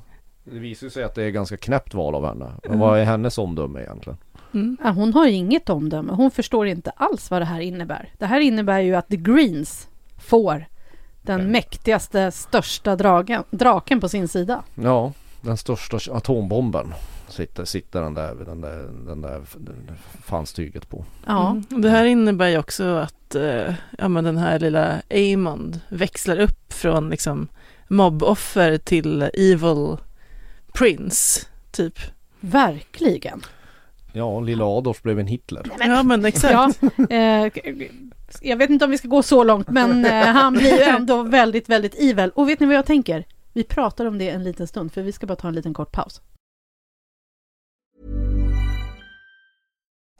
[0.43, 2.45] det visar sig att det är ganska knäppt val av henne.
[2.63, 2.79] Men Mm.
[2.79, 4.17] vad är hennes omdöme egentligen?
[4.53, 4.77] Mm.
[4.83, 6.13] Ja, hon har inget omdöme.
[6.13, 8.09] Hon förstår inte alls vad det här innebär.
[8.17, 9.87] Det här innebär ju att The Greens
[10.17, 10.65] får
[11.21, 11.51] den Mm.
[11.51, 14.63] mäktigaste, största dragen, draken på sin sida.
[14.75, 16.93] Ja, den största atombomben
[17.29, 19.41] sitter, sitter den där, den där, den där,
[20.25, 21.05] fanstyget på.
[21.25, 21.81] Ja, Mm.
[21.81, 26.73] Det här innebär ju också att eh, ja, men den här lilla Amond växlar upp
[26.73, 27.47] från liksom
[27.87, 29.97] mobboffer till evil
[30.73, 31.99] prince, typ.
[32.39, 33.41] verkligen.
[34.13, 35.71] Ja, lilla Adolf blev en Hitler.
[35.79, 36.79] Ja men exakt.
[36.83, 37.51] Ja, eh,
[38.41, 41.23] jag vet inte om vi ska gå så långt men eh, han blir ju ändå
[41.23, 42.31] väldigt, väldigt evil.
[42.35, 43.25] Och vet ni vad jag tänker?
[43.53, 45.91] Vi pratar om det en liten stund för vi ska bara ta en liten kort
[45.91, 46.21] paus.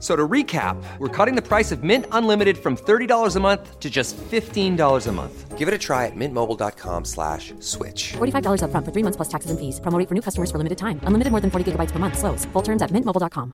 [0.00, 3.90] So to recap, we're cutting the price of Mint Unlimited from $30 a month to
[3.90, 5.58] just $15 a month.
[5.58, 8.14] Give it a try at mintmobile.com slash switch.
[8.16, 9.78] $45 upfront for three months plus taxes and fees.
[9.80, 11.00] Promo for new customers for limited time.
[11.04, 12.18] Unlimited more than 40 gigabytes per month.
[12.18, 12.46] Slows.
[12.52, 13.52] Full terms at mintmobile.com.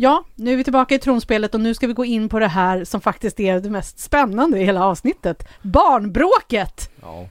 [0.00, 2.48] Ja, nu är vi tillbaka i tronspelet och nu ska vi gå in på det
[2.48, 5.48] här som faktiskt är det mest spännande i hela avsnittet.
[5.62, 6.90] Barnbråket!
[7.00, 7.28] Ja.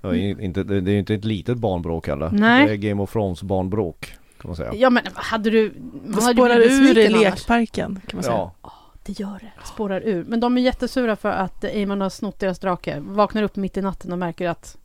[0.00, 2.30] Det är ju inte, det är ju inte ett litet barnbråk heller.
[2.32, 2.66] Nej.
[2.66, 4.74] Det är Game of Thrones barnbråk kan man säga.
[4.74, 5.68] Ja men hade du...
[6.04, 7.20] Det hade spårar ur i annars.
[7.20, 8.34] lekparken kan man säga.
[8.36, 8.72] Ja.
[9.06, 10.24] Det gör det, spårar ur.
[10.28, 12.96] Men de är jättesura för att Eamon har snott deras drake.
[13.00, 14.76] Vaknar upp mitt i natten och märker att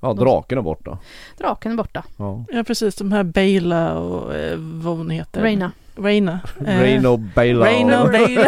[0.00, 0.98] ja, draken är borta.
[1.38, 2.04] draken är borta.
[2.16, 2.44] Ja.
[2.48, 5.42] Ja precis, de här Bela och eh, vad hon heter.
[5.42, 5.72] Reina.
[5.96, 6.40] Reina.
[6.66, 8.02] Eh, Reino Baila.
[8.02, 8.46] Och Bela.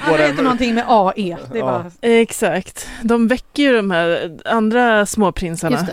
[0.00, 1.12] Alla heter någonting med AE.
[1.52, 1.64] Det är Ja.
[1.64, 1.90] bara...
[2.00, 2.88] Exakt.
[3.02, 5.76] De väcker ju de här andra småprinsarna.
[5.76, 5.92] Just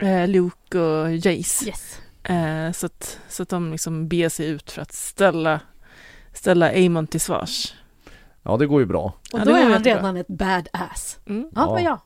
[0.00, 0.06] det.
[0.08, 1.66] Eh, Luke och Jace.
[1.66, 2.00] Yes.
[2.24, 5.60] Eh, så, att, så att de liksom beger sig ut för att ställa,
[6.32, 7.74] ställa Amon till svars.
[8.42, 9.02] Ja det går ju bra.
[9.32, 11.18] Och Ja, då det är han redan ett badass.
[11.26, 11.48] Mm.
[11.54, 11.84] Ja, det var Ja.
[11.84, 11.98] jag.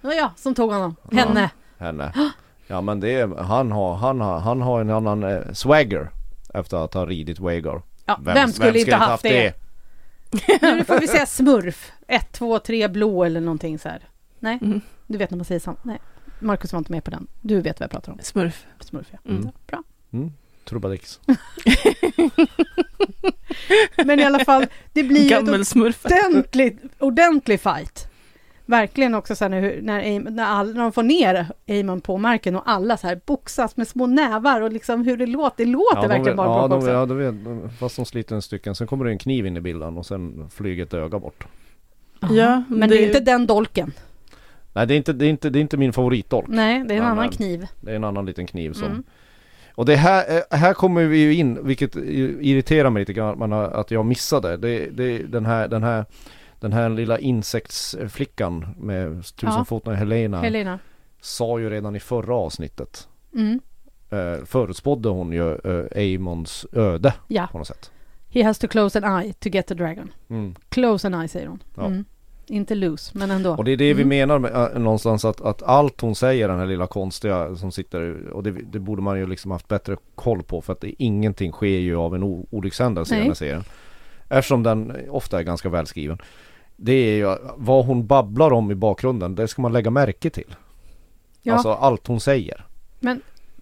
[0.00, 0.96] Det var jag som tog honom.
[1.10, 1.18] Ja.
[1.18, 1.50] Henne.
[1.78, 2.12] Henne.
[2.68, 6.10] Ja men det är, han har, han har, han har en annan eh, swagger.
[6.54, 7.82] Efter att ha ridit Wagar.
[8.06, 9.54] Ja, vem, skulle inte haft det?
[10.62, 11.92] Nu får vi säga smurf.
[12.08, 14.00] Ett, två, tre, blå eller någonting så här.
[14.38, 14.80] Nej, Mm.
[15.06, 15.76] du vet när man säger samma.
[15.82, 15.98] Nej,
[16.38, 17.26] Marcus var inte med på den.
[17.40, 18.18] Du vet vad jag pratar om.
[18.22, 18.66] Smurf.
[18.80, 19.18] Smurf, ja.
[19.30, 19.42] Mm.
[19.44, 19.82] Ja, Bra.
[20.12, 20.32] Mm.
[20.64, 21.20] Trubadix.
[24.04, 26.04] Men i alla fall, det blir ju ett Gammelsmurf.
[26.04, 28.08] ordentligt, ordentlig fight.
[28.68, 32.56] Verkligen också så här när, när, när, all, när de får ner Eamon på marken
[32.56, 35.64] och alla så här boxas med små nävar och liksom hur det låter.
[35.64, 36.90] Det låter de verkligen bara ja, bra de, också.
[36.90, 37.34] ja, de vet,
[37.78, 38.74] fast de sliter en stycken.
[38.74, 41.46] Sen kommer det en kniv in i bilden och sen flyger ett öga bort.
[42.20, 43.92] Ja, Men det är det- inte den dolken.
[44.76, 46.48] Nej det är inte, det är inte, det är inte min favoritdolk.
[46.48, 47.66] Nej, det är en Ja, annan men- kniv.
[47.80, 49.02] Det är en annan liten kniv som Mm.
[49.74, 53.90] Och det här, eh, här kommer vi ju in, vilket irriterar mig lite grann att
[53.90, 54.56] jag missade.
[54.56, 56.04] Det, det, den, här, den, här,
[56.60, 60.78] den här lilla insektsflickan med tusenfotna Helena Helena.
[61.20, 63.60] sa ju redan i förra avsnittet Mm.
[64.10, 67.48] eh, förutspådde hon ju eh, Amons öde Ja.
[67.52, 67.90] på något sätt.
[68.28, 70.12] He has to close an eye to get the dragon.
[70.30, 70.54] Mm.
[70.68, 71.62] Close an eye säger hon.
[71.76, 71.86] Ja.
[71.86, 72.04] Mm.
[72.48, 73.50] Inte lose, men ändå.
[73.54, 74.08] Och det är det vi Mm.
[74.08, 78.28] menar med, äh, någonstans att, att allt hon säger den här lilla konstiga som sitter
[78.30, 81.52] och det, det borde man ju liksom haft bättre koll på för att det, ingenting
[81.52, 83.64] sker ju av en olyckshändelse i den här serien.
[84.28, 86.18] Eftersom den ofta är ganska välskriven.
[86.76, 90.54] Det är ju vad hon babblar om i bakgrunden, det ska man lägga märke till.
[91.42, 91.54] Ja.
[91.54, 92.64] Alltså allt hon säger.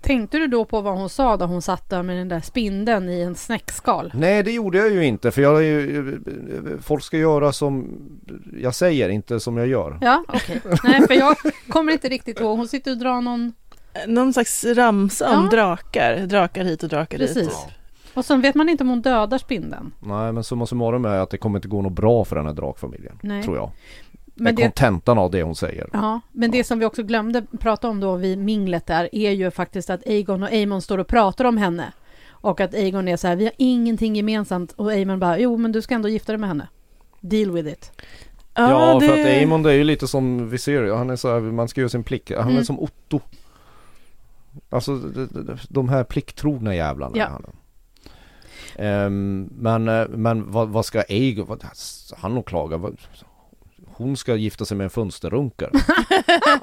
[0.05, 3.09] Tänkte du då på vad hon sa då hon satt där med den där spindeln
[3.09, 4.13] i en snäckskal?
[4.15, 6.21] Nej det gjorde jag ju inte för jag är ju,
[6.83, 7.99] folk ska göra som
[8.61, 9.99] jag säger, inte som jag gör.
[10.01, 10.61] Ja, okej.
[10.85, 11.37] Nej, för jag
[11.69, 12.57] kommer inte riktigt ihåg.
[12.59, 13.53] Hon sitter och drar någon...
[14.07, 15.51] Någon slags ramsa om Ja.
[15.51, 16.17] drakar.
[16.27, 17.35] Drakar hit och drakar dit.
[17.35, 17.67] Precis.
[18.15, 19.93] Och sen vet man inte om hon dödar spindeln.
[20.01, 22.53] Nej men summa summarum är att det kommer inte gå något bra för den här
[22.53, 23.19] drakfamiljen.
[23.23, 23.43] Nej.
[23.43, 23.71] Tror jag.
[24.35, 25.89] Men det, kontentan av det hon säger.
[25.93, 29.51] ja, men det som vi också glömde prata om då vid minglet där är ju
[29.51, 31.93] faktiskt att Aegon och Aemon står och pratar om henne.
[32.29, 34.73] Och att Aegon är så här, vi har ingenting gemensamt.
[34.73, 36.69] Och Aemon bara, jo men du ska ändå gifta dig med henne.
[37.21, 37.93] Deal with it.
[38.55, 39.09] Ja, det...
[39.09, 41.69] för att Amon det är ju lite som vi ser han är så här, man
[41.69, 42.33] ska göra sin plikt.
[42.37, 42.65] Han är Mm.
[42.65, 43.21] som Otto.
[44.71, 45.01] Alltså
[45.69, 47.17] de, här plikttrogna jävlarna.
[47.17, 47.25] Ja.
[47.25, 47.45] är han.
[48.77, 51.65] Ehm, men eh, men vad, vad ska Egon, vad,
[52.17, 52.97] han och klaga, vad,
[53.97, 55.71] hon ska gifta sig med en fönsterrunkare.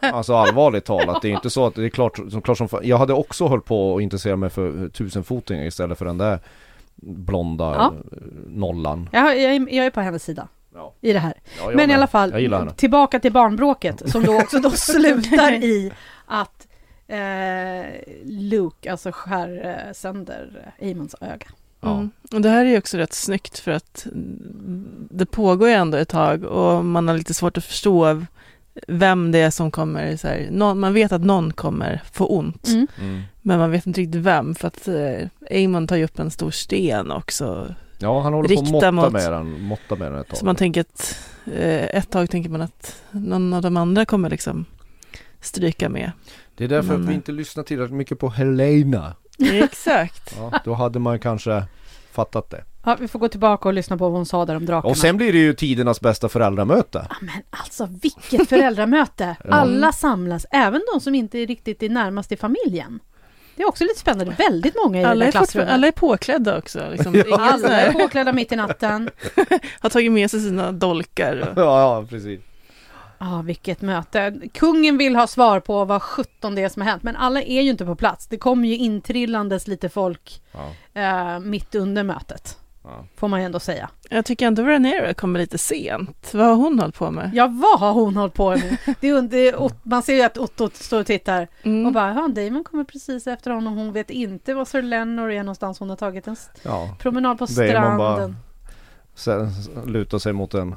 [0.14, 2.98] alltså allvarligt talat, det är inte så att det är klart som, klart som Jag
[2.98, 6.40] hade också hållit på att intressera mig för tusenfotingar istället för den där
[6.96, 7.94] blonda Ja.
[8.12, 8.18] eh,
[8.48, 9.10] nollan.
[9.12, 10.94] Jag, jag, är- jag är på hennes sida Ja.
[11.02, 11.34] i det här.
[11.60, 11.96] Ja, Men i med.
[11.98, 15.92] alla fall, tillbaka till barnbråket som då också då slutar i
[16.26, 16.68] att
[17.08, 17.92] eh,
[18.24, 21.48] Luke alltså skär eh, sönder Amons öga.
[21.82, 21.94] Ja.
[21.96, 22.10] Mm.
[22.32, 24.08] Och det här är ju också rätt snyggt för att
[25.10, 28.26] det pågår ju ändå ett tag och man har lite svårt att förstå
[28.88, 32.68] vem det är som kommer, så här, någon, man vet att någon kommer få ont,
[32.68, 32.88] Mm.
[33.02, 33.22] Mm.
[33.42, 36.52] men man vet inte riktigt vem för att eh, Amon tar ju upp en stor
[36.52, 37.76] sten också.
[38.00, 40.38] Ja han håller på att måtta mot- med den, måtta med den ett tag.
[40.38, 44.30] Så man tänker att eh, ett tag tänker man att någon av de andra kommer
[44.30, 44.66] liksom
[45.42, 46.12] stryka med.
[46.56, 49.14] Det är därför Men, att vi eh, inte lyssnar tillräckligt mycket på Helena.
[49.64, 50.36] Exakt.
[50.38, 51.64] Ja, då hade man kanske
[52.12, 52.64] fattat det.
[52.86, 54.92] Ja, vi får gå tillbaka och lyssna på vad hon sa där om drakarna.
[54.92, 57.06] Och sen blir det ju tidernas bästa föräldramöte.
[57.10, 59.36] Ja, Men alltså vilket föräldramöte!
[59.50, 63.00] Alla samlas, även de som inte är riktigt är närmast i familjen.
[63.56, 64.36] Det är också lite spännande.
[64.38, 65.70] Väldigt många i Alla det är, där klassrummet.
[65.72, 66.90] alla är påklädda också.
[66.92, 67.16] Liksom.
[67.30, 67.38] Ja.
[67.40, 69.10] Alla är påklädda mitt i natten.
[69.80, 71.36] har tagit med sig sina dolkar.
[71.42, 72.40] Och, Ja, ja precis.
[73.24, 74.40] Ja, vilket möte.
[74.54, 77.62] Kungen vill ha svar på vad sjutton det är som har hänt, men alla är
[77.62, 78.28] ju inte på plats.
[78.28, 80.70] Det kommer ju intrillandes lite folk Ja,
[81.02, 83.06] eh, mitt under mötet, ja.
[83.16, 83.90] får man ju ändå säga.
[84.10, 86.30] jag tycker ändå Rhaenyra kommer lite sent.
[86.34, 87.32] Vad har hon hållit på med?
[87.34, 88.78] Ja, vad har hon hållit på med?
[89.00, 91.86] Det är, det är, Ot- man ser ju att Otto står och tittar Mm.
[91.86, 93.78] och bara, ja, Damon kommer precis efter honom.
[93.78, 95.80] Hon vet inte var Sir Lenor är någonstans.
[95.80, 96.96] Hon har tagit en ja.
[97.00, 98.36] promenad på Damon bara- stranden.
[99.16, 99.50] Sen
[99.86, 100.76] luta sig mot en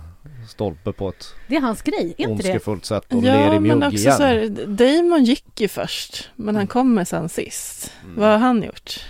[0.48, 2.84] stolpe på ett Det är hans grej, är inte det?
[2.86, 4.16] sätt och Ja, i men också igen.
[4.16, 7.92] så här, Damon gick ju först, men han kommer sen sist.
[8.04, 8.16] Mm.
[8.20, 9.00] Vad har han gjort?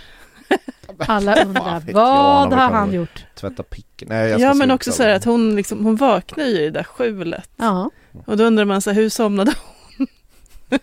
[0.97, 3.25] Alla undrar, vad han har han gjort?
[3.35, 4.07] Tvätta picken.
[4.09, 6.63] Nej, jag ska Ja, men också så här att hon, liksom, hon vaknar ju i
[6.65, 7.49] det där skjulet.
[7.55, 7.91] Ja,
[8.25, 9.53] Och då undrar man så här, hur somnade
[9.97, 10.07] hon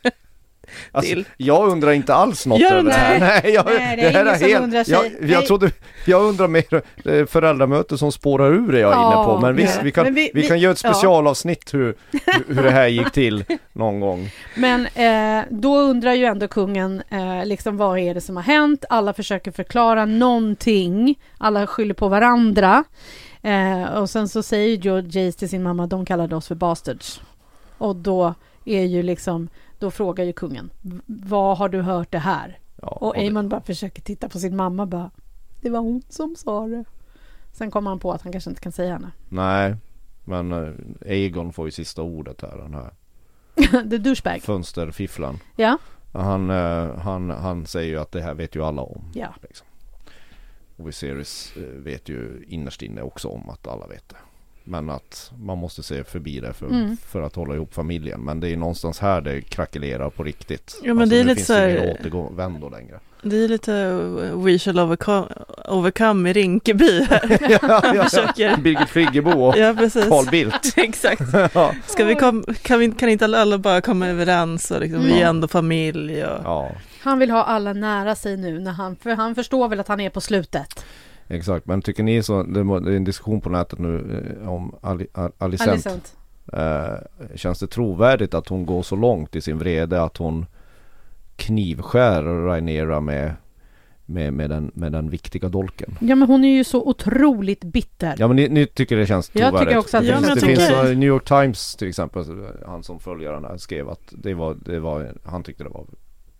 [0.92, 3.20] Alltså, jag undrar inte alls något över det här.
[3.42, 4.10] Nej, jag, Nej, det är
[4.48, 5.16] ingen som undrar sig.
[5.20, 5.70] Jag, jag trodde,
[6.06, 9.40] jag undrar mer eh, föräldramöte som spårar ur är jag Ja, inne på.
[9.40, 9.84] Men visst, nej.
[9.84, 10.90] vi kan, Men vi, vi- vi- kan göra ett ja.
[10.92, 14.30] specialavsnitt hur, hur, hur det här gick till någon gång.
[14.56, 18.84] Men eh, då undrar ju ändå kungen eh, liksom vad är det som har hänt?
[18.88, 21.18] Alla försöker förklara någonting.
[21.38, 22.84] Alla skyller på varandra.
[23.42, 27.20] Eh, och sen så säger ju Jace till sin mamma, de kallade oss för bastards.
[27.78, 29.48] Och då är ju liksom,
[29.82, 32.58] då frågar ju kungen, "V- vad har du hört det här?
[32.82, 35.10] Ja, Och Eamon bara försöker titta på sin mamma bara,
[35.60, 36.84] det var hon som sa det.
[37.52, 39.10] Sen kommer han på att han kanske inte kan säga henne.
[39.28, 39.76] Nej,
[40.24, 42.90] men eh, Egon får ju sista ordet här, den här
[43.90, 44.42] The douchebag.
[44.42, 45.38] fönsterfifflaren.
[45.56, 45.78] Ja,
[46.12, 49.04] Han, eh, han, han säger ju att det här vet ju alla om.
[49.14, 49.34] ja.
[49.42, 49.66] Liksom.
[50.76, 54.16] Och Viserys eh, vet ju innerst inne också om att alla vet det.
[54.64, 56.96] Men att man måste se förbi det för, Mm.
[57.06, 58.20] för att hålla ihop familjen.
[58.20, 60.60] Men det är någonstans här det krackelerar på riktigt.
[60.62, 63.00] Alltså, Ja, men det är nu lite finns så här- ingen återvändo längre.
[63.24, 65.26] Det är lite uh, We shall overcome,
[65.68, 67.38] overcome i Rinkeby här.
[67.62, 68.56] ja, ja, försöker.
[68.56, 70.08] Birgit Friggebo och Ja, precis.
[70.08, 70.72] Carl Bildt.
[70.76, 71.22] Exakt.
[71.54, 71.74] ja.
[71.86, 75.26] Ska vi kom, kan, vi, kan inte alla, bara komma överens och liksom, vi är
[75.28, 76.40] ändå familj och...
[76.44, 76.70] ja,
[77.00, 80.00] Han vill ha alla nära sig nu, när han, för han förstår väl att han
[80.00, 80.84] är på slutet.
[81.28, 81.66] Exakt.
[81.66, 85.32] Men tycker ni så, det är en diskussion på nätet nu eh, om Ali, Al-
[85.38, 85.70] Alicent.
[85.70, 86.16] Alicent.
[86.52, 86.94] Eh,
[87.36, 90.46] känns det trovärdigt att hon går så långt i sin vrede att hon
[91.36, 93.32] knivskär Rhaenyra med,
[94.06, 95.98] med, med, den, med den viktiga dolken?
[96.00, 98.14] Ja, men hon är ju så otroligt bitter.
[98.18, 99.68] Ja men ni, ni tycker det känns Jag trovärdigt?
[99.68, 101.76] tycker också att det Ja, det, finns, jag det tycker- finns så, New York Times
[101.76, 102.24] till exempel,
[102.66, 105.86] han som följer den här skrev att det var, det var, han tyckte det var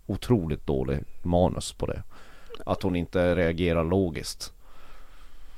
[0.07, 2.03] otroligt dålig manus på det.
[2.67, 4.53] Att hon inte reagerar logiskt.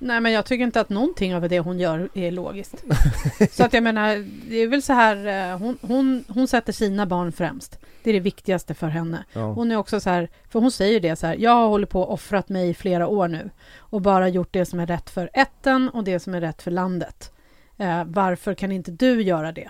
[0.05, 2.85] Nej, men jag tycker inte att någonting av det hon gör är logiskt.
[3.51, 7.07] så att jag menar, det är väl så här, eh, hon, hon, hon sätter sina
[7.07, 7.79] barn främst.
[8.03, 9.25] Det är det viktigaste för henne.
[9.33, 9.53] Ja.
[9.53, 12.01] Hon är också så här, för hon säger det så här, jag har hållit på
[12.03, 15.31] och offrat mig i flera år nu och bara gjort det som är rätt för
[15.33, 17.33] ätten och det som är rätt för landet.
[17.77, 19.69] Eh, varför kan inte du göra det?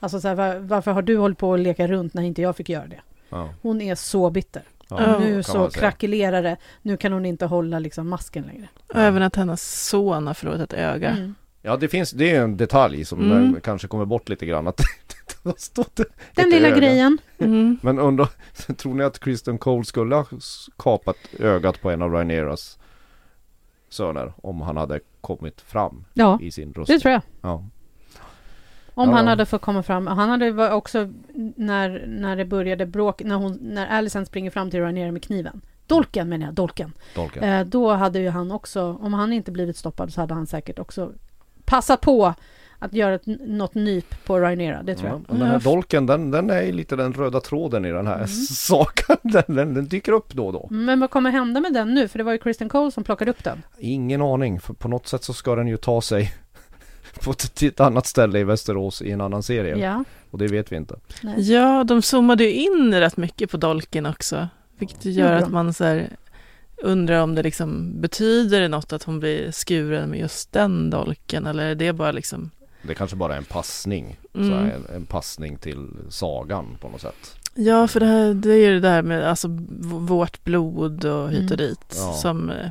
[0.00, 2.56] Alltså så här, var, varför har du hållit på att leka runt när inte jag
[2.56, 3.00] fick göra det?
[3.28, 3.48] Ja.
[3.62, 4.62] Hon är så bitter.
[4.90, 6.56] Ja, nu så krackelerar det.
[6.82, 8.68] Nu kan hon inte hålla liksom masken längre.
[8.88, 11.10] Och även att hennes son har förlorat ett öga.
[11.10, 11.34] Mm.
[11.62, 13.54] Ja det finns, det är en detalj som Mm.
[13.54, 14.76] eh, kanske kommer bort lite grann att
[15.42, 16.00] det har stått
[16.34, 16.76] Den lilla öga.
[16.76, 17.18] grejen.
[17.38, 17.78] Mm.
[17.82, 18.28] Men undrar,
[18.76, 20.26] tror ni att Kristen Cole skulle ha
[20.76, 22.78] kapat ögat på en av Rhaenyras
[23.90, 26.88] söner om han hade kommit fram Ja, i sin röst?
[26.88, 27.22] det tror jag.
[27.40, 27.64] Ja.
[28.98, 30.06] Om Ja, han hade fått komma fram.
[30.06, 31.08] Han hade också
[31.56, 35.60] när, när det började bråk, när, hon, när Alicent springer fram till Rhaenyra med kniven.
[35.86, 36.92] Dolken menar jag, dolken.
[37.14, 37.44] Dolken.
[37.44, 40.78] Eh, då hade ju han också, om han inte blivit stoppad så hade han säkert
[40.78, 41.12] också
[41.64, 42.34] passat på
[42.78, 45.38] att göra ett, något nyp på Rhaenyra, det tror Ja, jag.
[45.38, 49.16] den här dolken den, den är lite den röda tråden i den här saken.
[49.22, 50.68] Den, den, den dyker upp då och då.
[50.70, 52.08] Men vad kommer hända med den nu?
[52.08, 53.62] För det var ju Kristen Cole som plockade upp den.
[53.78, 56.32] Ingen aning, för på något sätt så ska den ju ta sig
[57.22, 59.76] på ett, annat ställe i Västerås i en annan serie.
[59.76, 60.04] Ja.
[60.30, 60.96] Och det vet vi inte.
[61.22, 61.52] Nej.
[61.52, 64.48] Ja, de zoomade ju in rätt mycket på dolken också.
[64.78, 66.08] Vilket gör att man så här,
[66.82, 71.46] undrar om det liksom betyder det något att hon blir skuren med just den dolken
[71.46, 72.50] eller är det bara liksom
[72.82, 74.16] Det kanske bara är en passning.
[74.34, 74.50] Mm.
[74.50, 77.34] Så här, en, en passning till sagan på något sätt.
[77.54, 79.48] Ja, för det, här, det är ju det där med alltså,
[79.82, 81.50] vårt blod och hit Mm.
[81.50, 82.12] och dit Ja.
[82.12, 82.70] som, eh,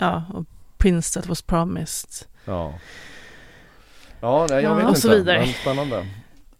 [0.00, 0.44] ja, och
[0.78, 2.28] Prince that was promised.
[2.44, 2.74] Ja.
[4.20, 5.00] Ja, nej, jag Ja, vet och inte.
[5.00, 5.38] så vidare.
[5.38, 6.06] Men spännande.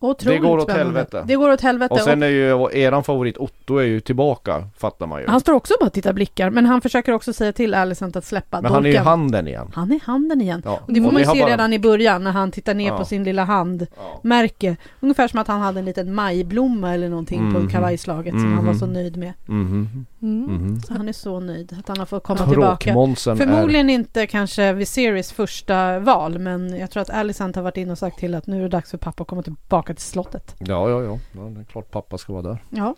[0.01, 0.85] Otroligt Det går åt spännande.
[0.85, 1.25] helvete.
[1.27, 1.95] Det går åt helvete.
[1.95, 5.27] Och sen är ju eran favorit Otto är ju tillbaka, fattar man ju.
[5.29, 8.25] Han står också och bara tittar blickar, men han försöker också säga till Alicent att
[8.25, 9.71] släppa Men han är ju handen igen.
[9.75, 10.63] Han är handen igen.
[10.65, 10.81] Ja.
[10.87, 12.87] Och det får och man ju se bara- redan i början när han tittar ner
[12.89, 12.99] Ja.
[12.99, 14.67] på sin lilla handmärke.
[14.81, 14.87] Ja.
[15.01, 17.69] Ungefär som att han hade en liten majblomma eller någonting på Mhm.
[17.69, 18.95] kavajslaget som han var så Mhm.
[18.95, 19.33] nöjd med.
[19.47, 20.07] Mhm.
[20.27, 20.57] Mm.
[20.57, 20.81] Mhm.
[20.81, 22.85] Så han är så nöjd att han har fått komma tillbaka.
[22.85, 23.45] Tråkmånsen är...
[23.47, 27.99] Förmodligen inte kanske Viserys första val men jag tror att Alicent har varit inne och
[27.99, 30.55] sagt till att nu är det dags för pappa att komma tillbaka till slottet.
[30.59, 31.19] Ja, ja, ja.
[31.33, 31.41] ja.
[31.41, 32.59] Det är klart pappa ska vara där.
[32.71, 32.95] Ja.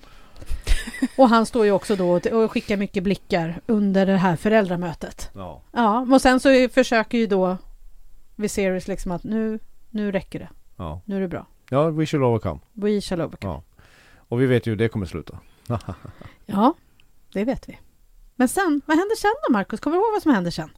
[1.17, 5.31] Och han står ju också då och- skickar mycket blickar under det här föräldramötet.
[5.35, 5.63] Ja.
[5.73, 7.57] Ja, och sen så försöker ju då
[8.37, 9.59] Viserys liksom att nu,
[9.91, 10.49] nu räcker det.
[10.77, 11.01] Ja.
[11.05, 11.47] Nu är det bra.
[11.71, 12.61] Ja, we shall overcome.
[12.73, 13.53] We shall overcome.
[13.55, 13.63] Ja.
[14.29, 15.39] Och vi vet ju hur det kommer sluta.
[16.47, 16.75] Ja,
[17.33, 17.79] det vet vi.
[18.37, 19.81] Men sen, vad händer sen då Markus?
[19.81, 20.71] Kommer du ihåg vad som händer sen?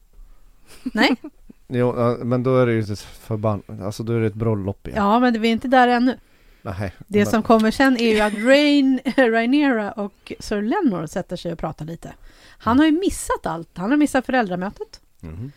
[0.82, 1.16] Nej?
[1.72, 3.62] Jo, men då är det ju ett förbann...
[3.82, 5.04] Alltså då är det ett bröllop igen.
[5.04, 6.18] Ja, men vi är inte där ännu.
[6.62, 6.94] Nej.
[7.06, 7.26] Det men...
[7.26, 11.84] som kommer sen är ju att Rain, Rhaenyra och Sir Lenor sätter sig och pratar
[11.84, 12.12] lite.
[12.58, 13.68] Han har ju missat allt.
[13.74, 15.00] Han har missat föräldramötet.
[15.20, 15.52] Mhm.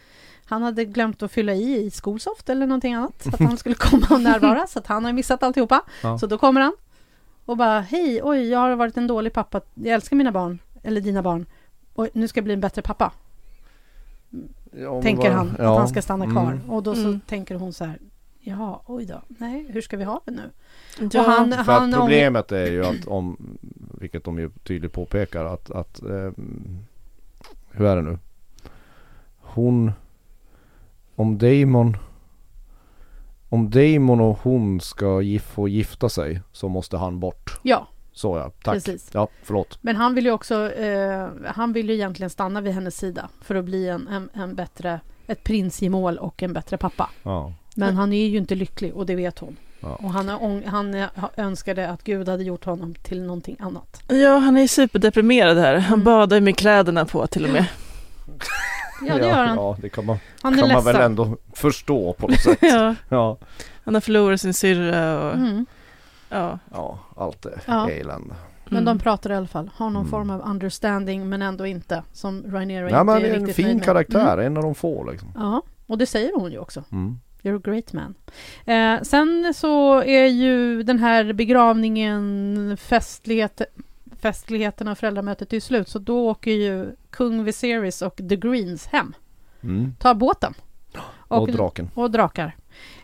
[0.46, 3.24] Han hade glömt att fylla i i Skolsoft eller någonting annat.
[3.24, 4.68] Så att han skulle komma och närvara.
[4.70, 5.82] Så att han har missat alltihopa.
[6.04, 6.18] Ja.
[6.18, 6.74] Så då kommer han.
[7.46, 9.62] Och bara, hej, oj, jag har varit en dålig pappa.
[9.74, 10.60] Jag älskar mina barn.
[10.84, 11.46] Eller dina barn.
[11.94, 13.12] Och nu ska jag bli en bättre pappa.
[14.72, 15.56] Ja, tänker vad- han.
[15.60, 15.72] ja.
[15.74, 16.52] Att han ska stanna kvar.
[16.52, 16.70] Mm.
[16.70, 17.20] Och då så Mm.
[17.28, 18.00] tänker hon så här.
[18.40, 19.22] Jaha, oj då.
[19.28, 20.50] Nej, hur ska vi ha det nu?
[21.14, 21.20] Ja.
[21.22, 23.58] Och han, För han problemet är ju att om,
[24.00, 26.78] vilket de ju tydligt påpekar att, att ehm,
[27.72, 28.18] hur är det nu?
[29.40, 29.92] Hon,
[31.16, 31.98] om Damon,
[33.50, 37.60] om Damon och hon ska gif, få gifta sig så måste han bort.
[37.64, 38.74] Ja, Så ja, tack.
[38.74, 39.10] Precis.
[39.14, 39.78] Ja, förlåt.
[39.82, 43.56] men han vill ju också, eh, han vill ju egentligen stanna vid hennes sida för
[43.56, 47.10] att bli en, en, en bättre, ett prinsgemål och en bättre pappa.
[47.24, 47.54] Ja.
[47.76, 49.58] Men han är ju inte lycklig och det vet hon.
[49.80, 49.96] Ja.
[49.96, 54.02] Och han, han eh, önskade att Gud hade gjort honom till någonting annat.
[54.08, 55.76] ja, han är superdeprimerad här.
[55.76, 56.06] Han Mm.
[56.06, 57.66] badar med kläderna på till och med.
[59.08, 59.56] Ja, det gör han.
[59.58, 62.58] Ja, det kan man, Han är kan man väl ändå förstå på något sätt.
[62.62, 63.38] ja, Ja,
[63.84, 65.66] han har förlorat sin syrra och Mm.
[66.34, 66.60] Ja.
[66.72, 67.90] ja allt är Ja.
[67.90, 68.36] elände.
[68.66, 68.86] Men Mm.
[68.98, 70.12] de pratar i alla fall, har någon Mm.
[70.12, 72.04] form av understanding men ändå inte.
[72.12, 74.46] Som Rhaenyra inte men är det är en fin karaktär, Mm.
[74.46, 75.32] en av de få liksom.
[75.36, 76.84] Ja, och det säger hon ju också.
[76.92, 77.20] Mm.
[77.44, 78.16] You're a great man.
[78.66, 83.62] Eh, sen så är ju den här begravningen, festlighet,
[84.20, 85.90] festligheterna och föräldramötet är slut.
[85.90, 89.14] Så då åker ju kung Viserys och the Greens hem.
[89.64, 89.96] Mm.
[90.00, 90.54] Tar båten.
[91.28, 91.90] Och, draken.
[91.94, 92.56] och drakar.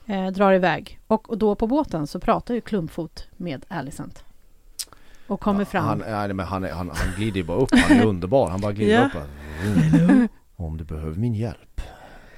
[0.10, 1.00] Eh, drar iväg.
[1.08, 4.24] Och, och då på båten så pratar ju Klumpfot med Alicent.
[5.28, 5.86] Och kommer fram.
[5.86, 8.50] Han, nej, men han, han, han glider ju bara upp, han är underbar.
[8.50, 9.06] Han bara glider Ja.
[9.06, 9.13] upp.
[9.13, 10.28] bara, "Mm.
[10.56, 11.82] Om du behöver min hjälp,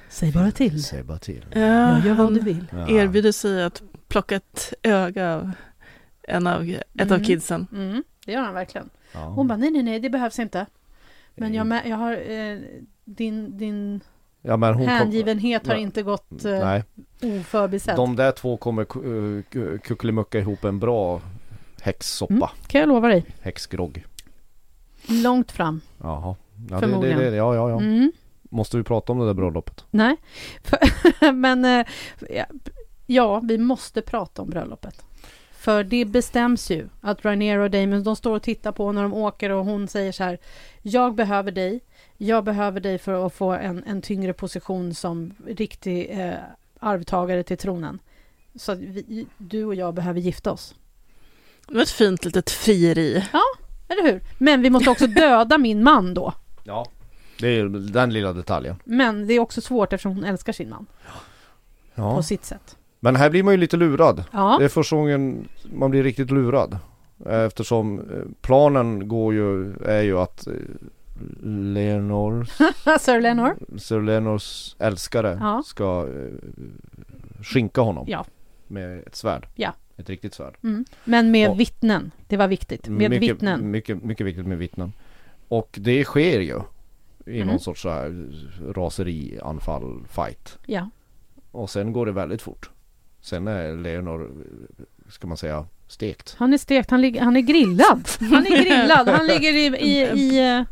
[0.08, 0.84] Säg bara till.
[0.84, 1.44] säg bara till.
[1.52, 2.64] Ja, Jag gör vad du vill.
[2.72, 2.88] Ja.
[2.90, 5.50] erbjuder sig att plocka ett öga av
[6.22, 7.24] en av, ett av Mm.
[7.24, 7.66] kidsen.
[7.72, 8.90] Mm, det gör han verkligen.
[9.12, 9.20] Ja.
[9.24, 10.66] Hon bara, nej, nej, nej, det behövs inte.
[11.34, 12.58] Men jag, jag har, eh,
[13.04, 14.00] din, din
[14.42, 16.84] ja, men hon hängivenhet har inte gått eh, Nej,
[17.22, 17.96] oförbisedd.
[17.96, 21.20] de där två kommer ku- eh, ku- kuckelimucka ihop en bra
[21.82, 22.34] häxsoppa.
[22.34, 22.48] Mm.
[22.66, 23.24] Kan jag lova dig.
[23.40, 24.04] Häxgrogg.
[25.08, 25.80] Långt fram.
[26.02, 26.20] Jaha.
[26.26, 27.18] Ja, det, det, Förmodligen.
[27.18, 27.76] det, ja, ja, ja.
[27.80, 28.12] Mm.
[28.42, 29.84] Måste vi prata om det där bröllopet?
[29.90, 30.16] Nej,
[31.34, 31.86] men eh,
[33.06, 35.04] ja, vi måste prata om bröllopet.
[35.52, 39.14] För det bestäms ju att Rhaenyra och Damon, de står och tittar på när de
[39.14, 40.38] åker och hon säger så här
[40.82, 41.80] Jag behöver dig.
[42.26, 46.34] Jag behöver dig för att få en, en tyngre position som riktig eh,
[46.80, 47.98] arvtagare till tronen.
[48.54, 50.74] Så att vi, du och jag behöver gifta oss.
[51.68, 53.24] Det var ett fint litet frieri.
[53.88, 54.20] Eller hur?
[54.38, 56.32] Men vi måste också döda min man då.
[56.64, 56.86] Ja.
[57.40, 58.76] Det är ju den lilla detaljen.
[58.84, 60.86] Men det är också svårt eftersom hon älskar sin man
[61.94, 62.16] Ja.
[62.16, 62.76] på sitt sätt.
[63.00, 64.24] Men här blir man ju lite lurad.
[64.32, 66.78] Ja, Det är första gången man blir riktigt lurad.
[67.26, 68.04] Eftersom eh,
[68.40, 70.46] planen går ju, är ju att
[71.42, 72.44] eh, Leonor,
[73.00, 73.56] Sir Lenor.
[73.78, 75.62] Sir Leonors älskare Ja.
[75.66, 76.62] ska eh,
[77.42, 78.24] skinka honom Ja.
[78.68, 79.46] med ett svärd.
[79.54, 79.74] Ja.
[79.96, 80.54] Ett riktigt svärd.
[80.62, 80.84] Mm.
[81.04, 82.10] Men med Och- vittnen.
[82.28, 82.88] Det var viktigt.
[82.88, 83.70] Med mycket, vittnen.
[83.70, 84.92] Mycket, mycket viktigt med vittnen.
[85.48, 86.60] Och det sker ju
[87.26, 87.46] i Mhm.
[87.48, 88.26] någon sorts så här
[88.74, 90.58] raseri, anfall, fight.
[90.66, 90.90] Ja.
[91.50, 92.70] Och sen går det väldigt fort.
[93.20, 94.30] Sen är Leonor,
[95.08, 96.34] ska man säga, stekt.
[96.38, 96.90] Han är stekt.
[96.90, 98.08] Han, ligger, han är grillad.
[98.20, 99.08] Han är grillad.
[99.08, 100.62] Han ligger i, i, i, eh,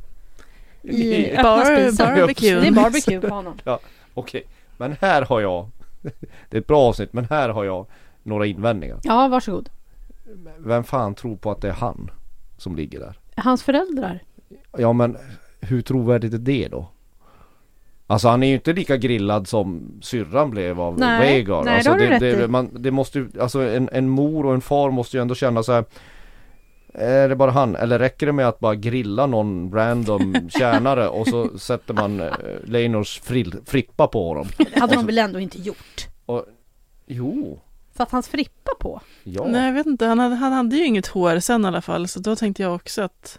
[0.91, 2.61] i Bar, barbecue.
[2.61, 3.55] Det är barbecue på honom.
[4.15, 4.45] Okej,
[4.77, 5.71] men här har jag
[6.51, 7.87] Det är ett bra avsnitt men här har jag
[8.23, 9.69] några invändningar Ja, varsågod.
[10.59, 12.11] Vem fan tror på att det är han
[12.57, 13.19] som ligger där?
[13.37, 14.23] Hans föräldrar.
[14.79, 15.17] Ja men
[15.61, 16.89] hur trovärdigt är det då?
[18.07, 21.65] Alltså han är ju inte lika grillad som syrran blev av Nej, Vhagar.
[21.65, 22.49] nej, alltså, det har du rätt det, i.
[22.49, 25.63] man, det måste ju, alltså en, en mor och en far måste ju ändå känna
[25.63, 25.85] så här.
[26.95, 27.77] Är det bara han?
[27.77, 32.29] Eller räcker det med att bara grilla någon random tjänare och så sätter man eh,
[32.65, 34.47] Leinors frill, frippa på honom?
[34.57, 36.07] Det hade de väl ändå inte gjort?
[36.27, 36.45] Och,
[37.07, 37.61] jo,
[37.97, 39.01] Satt hans frippa på?
[39.25, 39.47] ja.
[39.49, 40.07] Nej, jag vet inte.
[40.07, 42.75] Han hade, han hade ju inget hår sen i alla fall, så då tänkte jag
[42.75, 43.39] också att...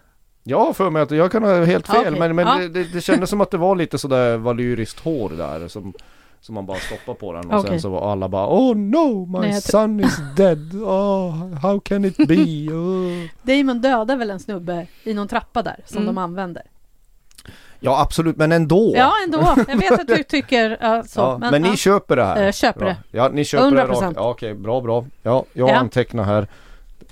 [0.51, 2.19] Har för mig att jag kan ha helt Ja, fel okej.
[2.19, 2.57] men, men Ja.
[2.57, 5.93] det, det, det kändes som att det var lite sådär valyriskt hår där som
[6.41, 7.69] som man bara stoppar på den och Okej.
[7.69, 12.05] sen så var alla bara Oh no my Nej, son is dead Oh how can
[12.05, 12.35] it be
[12.73, 13.27] oh.
[13.41, 16.15] Damon dödar väl en snubbe i någon trappa där som Mm.
[16.15, 16.63] de använder?
[17.79, 19.55] Ja absolut men ändå Ja, ändå.
[19.67, 21.19] Jag vet att du tycker uh, så.
[21.19, 21.75] Ja, men, ni ja.
[21.75, 22.45] köper det här?
[22.45, 22.89] Eh, köper bra.
[22.89, 22.97] det.
[23.11, 23.87] Ja ni köper det 100%.
[24.01, 25.75] rakt Ja okej bra bra Ja jag Ja.
[25.75, 26.47] antecknar här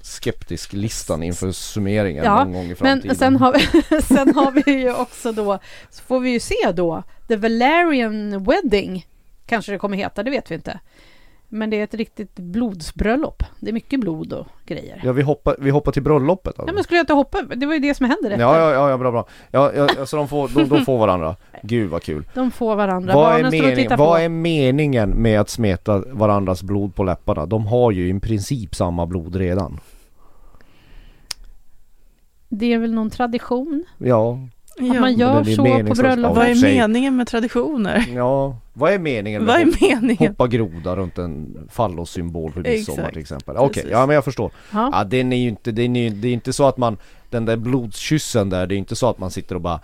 [0.02, 4.52] Skeptisk listan inför summeringen Ja, någon gång i framtiden Men sen har, vi, sen har
[4.52, 5.60] vi ju också då,
[5.90, 9.06] så får vi ju se då, The Valerian Wedding
[9.50, 10.80] kanske det kommer heta, det vet vi inte.
[11.52, 13.44] Men det är ett riktigt blodsbröllop.
[13.60, 15.02] Det är mycket blod och grejer.
[15.04, 16.76] Ja vi hoppar, vi hoppar till bröllopet Ja alltså.
[16.76, 17.42] men skulle jag inte hoppa?
[17.42, 18.40] Det var ju det som hände efter.
[18.40, 19.28] Ja, ja, ja, ja, bra, bra.
[19.52, 21.36] Ja, ja, ja, så de får, de, de får varandra.
[21.64, 22.28] Gud vad kul.
[22.34, 23.14] De får varandra.
[23.14, 27.46] Vad är, Barnen och mening, vad är meningen med att smeta varandras blod på läpparna?
[27.46, 29.80] De har ju i princip samma blod redan.
[32.50, 33.86] Det är väl någon tradition?
[33.98, 34.40] Ja,
[34.80, 36.32] Att man gör så på bröllop?
[36.32, 38.06] Ja, Vad är meningen med traditioner?
[38.16, 38.58] ja.
[38.74, 40.18] Vad är meningen Vad är meningen?
[40.32, 43.58] hoppa groda runt en fallossymbol för midsommar till exempel?
[43.58, 43.92] Okej, Precis.
[43.92, 44.52] ja men jag förstår.
[44.72, 44.90] Ja.
[44.94, 46.98] Ja, den är ju inte, den är, det är inte så att man
[47.30, 49.80] den där blodskyssen där, det är inte så att man sitter och bara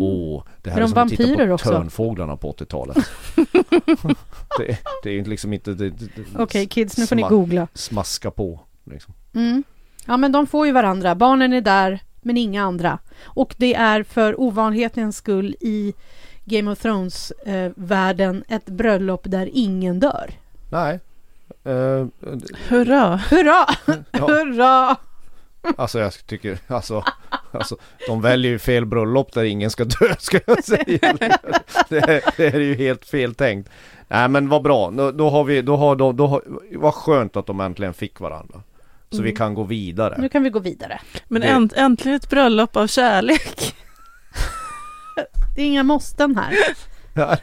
[0.00, 1.68] Åh, det här Är är, som att titta på också?
[1.70, 2.96] törnfåglarna på 80-talet
[4.58, 5.92] det, det är ju liksom inte
[6.38, 7.68] Okej kids, nu får ni googla.
[7.74, 9.14] Smaska på liksom.
[9.34, 9.64] Mm.
[10.06, 11.14] Ja men de får ju varandra.
[11.14, 12.98] Barnen är där, men inga andra.
[13.24, 15.94] Och det är för ovanlighetens skull i
[16.44, 20.30] Game of Thrones-världen ett bröllop där ingen dör.
[20.70, 21.00] Nej
[21.64, 22.06] Eh,
[22.68, 23.16] Hurra!
[23.16, 23.66] Hurra!
[24.10, 24.96] ja, Hurra!
[25.76, 27.04] Alltså jag tycker, alltså,
[27.50, 27.76] alltså
[28.08, 30.98] De väljer ju fel bröllop där ingen ska dö ska jag säga
[31.88, 33.70] Det, är- det är ju helt fel tänkt
[34.08, 36.42] Nej men vad bra, då, då har vi, då har de, då har,
[36.76, 38.62] vad skönt att de äntligen fick varandra
[39.10, 39.36] Så vi Mm.
[39.36, 41.00] kan gå vidare Nu kan vi gå vidare.
[41.28, 43.74] Men Det- änt, äntligen ett bröllop av kärlek.
[45.56, 46.54] Det är inga måsten här.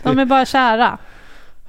[0.04, 0.98] De är bara kära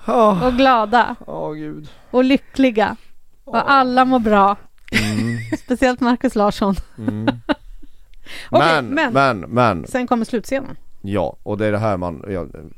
[0.09, 2.97] Åh, och glada åh, gud och lyckliga.
[3.45, 4.57] Och alla mår bra.
[4.93, 6.75] mm, Speciellt Markus Larsson.
[6.99, 7.27] mm.
[8.51, 10.77] Okej, men, men- men, men, Sen kommer slutscenen.
[11.01, 12.23] Ja, och det är det här man,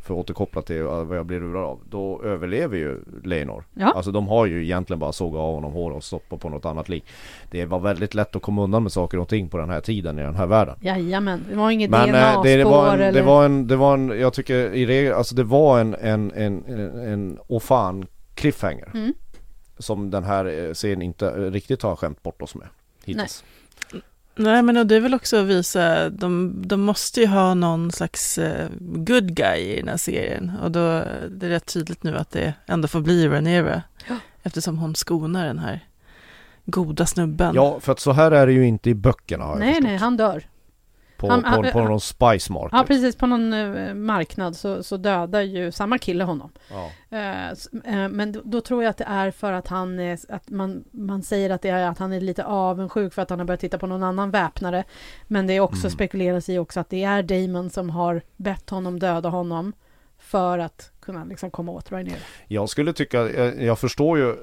[0.00, 1.80] för att återkoppla till vad jag blir lurad av.
[1.90, 3.92] Då överlever ju Leonor Ja.
[3.96, 6.88] Alltså de har ju egentligen bara sågat av honom hår och stoppat på något annat
[6.88, 7.04] lik.
[7.50, 10.18] Det var väldigt lätt att komma undan med saker och ting på den här tiden
[10.18, 10.76] i den här världen.
[10.80, 13.12] Jajamän, det var inget eh, DNA-spår det, det, var en, eller...
[13.12, 16.32] det var en, det var en, jag tycker i regel, alltså det var en, en,
[16.32, 18.90] en, en, en fan cliffhanger.
[18.94, 19.14] Mm.
[19.78, 22.68] Som den här eh, serien inte eh, riktigt har skämt bort oss med
[23.04, 23.44] hittills.
[23.44, 24.02] Nej
[24.62, 28.38] men och det är väl också att visa, de, de måste ju ha någon slags
[28.38, 30.52] eh, good guy i den här serien.
[30.62, 33.82] Och då är det rätt tydligt nu att det ändå får bli Rhaenyra.
[34.08, 34.16] Ja.
[34.42, 35.84] Eftersom hon skonar den här
[36.64, 37.54] goda snubben.
[37.54, 39.84] Ja, för att så här är det ju inte i böckerna har jag Nej, förstått.
[39.84, 40.44] nej, han dör.
[41.18, 43.16] På, han- på, han- på någon spice market Ja, precis.
[43.16, 46.50] På någon eh, marknad så, så dödar ju samma kille honom.
[46.70, 46.90] Ja.
[47.18, 47.48] Eh,
[48.02, 50.84] eh, men då, då tror jag att det är för att han är, att man,
[50.90, 53.60] man säger att det är att han är lite avundsjuk för att han har börjat
[53.60, 54.84] titta på någon annan väpnare.
[55.26, 55.90] Men det är också Mm.
[55.90, 59.72] spekuleras i också att det är Damon som har bett honom döda honom
[60.18, 62.14] för att kunna liksom komma åt Rhaenyra.
[62.46, 64.34] Jag skulle tycka, jag, jag förstår ju,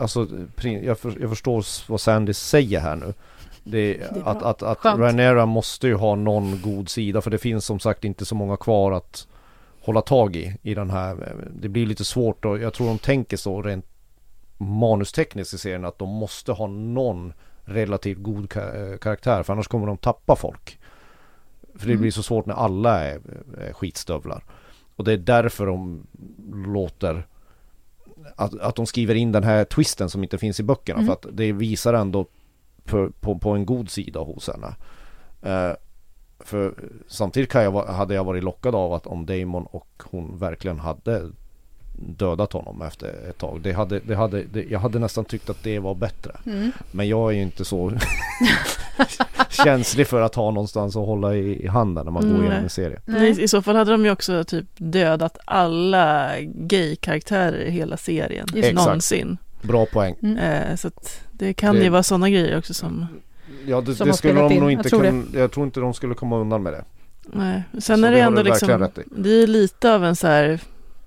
[0.00, 0.26] alltså
[0.62, 3.14] jag, för, jag förstår vad Sandy säger här nu.
[3.68, 4.22] Det, bra.
[4.24, 5.00] att, att, att Skönt.
[5.00, 8.56] Rhaenyra måste ju ha någon god sida för det finns som sagt inte så många
[8.56, 9.26] kvar att
[9.80, 11.34] hålla tag i i den här.
[11.60, 13.86] Det blir lite svårt och jag tror de tänker så rent
[14.58, 17.32] manustekniskt i serien att de måste ha någon
[17.64, 20.78] relativt god eh, karaktär för annars kommer de tappa folk.
[21.74, 22.00] För det Mm.
[22.00, 23.20] blir så svårt när alla är,
[23.58, 24.44] är skitstövlar.
[24.96, 26.06] Och det är därför de
[26.66, 27.26] låter
[28.36, 31.06] att, att de skriver in den här twisten som inte finns i böckerna Mm.
[31.06, 32.26] för att det visar ändå
[32.86, 34.74] på, på, på en god sida hos henne.
[35.42, 35.76] Eh,
[36.40, 36.74] för
[37.08, 41.22] samtidigt kan jag, hade jag varit lockad av att om Damon och hon verkligen hade
[41.98, 43.60] dödat honom efter ett tag.
[43.62, 46.32] Det hade, det hade, det, jag hade nästan tyckt att det var bättre.
[46.46, 46.72] Mm.
[46.90, 47.92] Men jag är ju inte så
[49.50, 52.56] känslig för att ha någonstans att hålla i, i handen när man går Mm, igenom
[52.56, 52.64] nej.
[52.64, 53.00] en serie.
[53.04, 58.46] Nej, I så fall hade de ju också typ dödat alla gay-karaktärer i hela serien.
[58.54, 58.86] Just Exakt.
[58.86, 59.38] Någonsin.
[59.66, 60.14] Bra poäng.
[60.22, 60.38] Mm.
[60.38, 63.06] Eh, så att det kan Det- ju vara sådana grejer också som...
[63.66, 66.36] Ja det, Som det skulle de nog inte kunna, jag tror inte de skulle komma
[66.38, 66.84] undan med det.
[67.32, 67.62] Nej.
[67.72, 70.60] Sen Så är det det ändå liksom, det är lite av en så här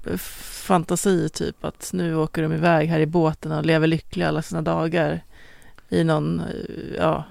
[0.05, 4.41] eh, fantasi typ att nu åker de iväg här i båten och lever lyckliga alla
[4.41, 5.24] sina dagar
[5.89, 6.45] i någon, eh,
[6.97, 7.24] ja,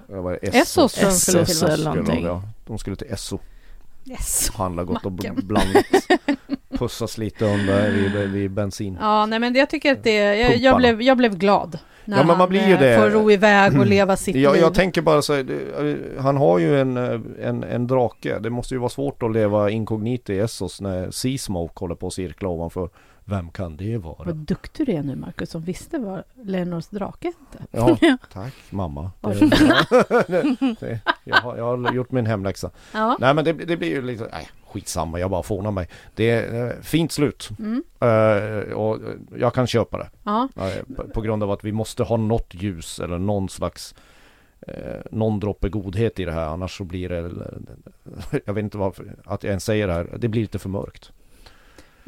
[0.43, 2.25] Essos de Essos eller någonting.
[2.25, 2.43] ja.
[2.67, 3.39] De skulle till Esso,
[4.11, 4.51] Yes.
[4.55, 5.85] handla gott och blandat.
[6.79, 8.99] Pussas lite under vid, vid bensin.
[9.01, 11.79] Ja, nej men jag tycker att det, jag, jag, blev, jag blev glad.
[12.05, 12.99] När Ja, men man han, blir ju eh, det.
[12.99, 14.63] får ro iväg och leva sitt Jag, liv.
[14.63, 18.39] jag tänker bara så här, han har ju en, eh, en, en drake.
[18.39, 22.13] Det måste ju vara svårt att leva inkognito i Essos när Seasmoke håller på att
[22.13, 22.89] cirkla ovanför.
[23.29, 24.33] Vem kan det Vad vara?
[24.33, 27.65] duktig du är nu Marcus, som visste vad Lenors drake hette.
[27.71, 27.97] Ja,
[28.33, 29.11] tack mamma.
[29.21, 32.71] Det, det, jag, har, jag har gjort min hemläxa.
[32.93, 33.17] Ja.
[33.21, 35.89] Nej men det, blir ju lite, nej skitsamma jag bara fånar mig.
[36.15, 37.51] Det är eh, fint slut.
[37.59, 37.83] Mm.
[38.01, 39.01] Eh, och
[39.37, 40.11] jag kan köpa det.
[40.23, 40.49] Ja.
[40.57, 43.95] Eh, på, på grund av att vi måste ha något ljus eller någon slags
[44.61, 47.31] eh, någon droppe godhet i det här annars så blir det
[48.45, 51.13] Jag vet inte varför att jag ens säger det här Det blir lite för mörkt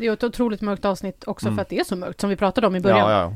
[0.01, 1.57] Det är ett otroligt mörkt avsnitt också Mm.
[1.57, 3.11] för att det är så mörkt som vi pratade om i början.
[3.11, 3.35] Ja, ja.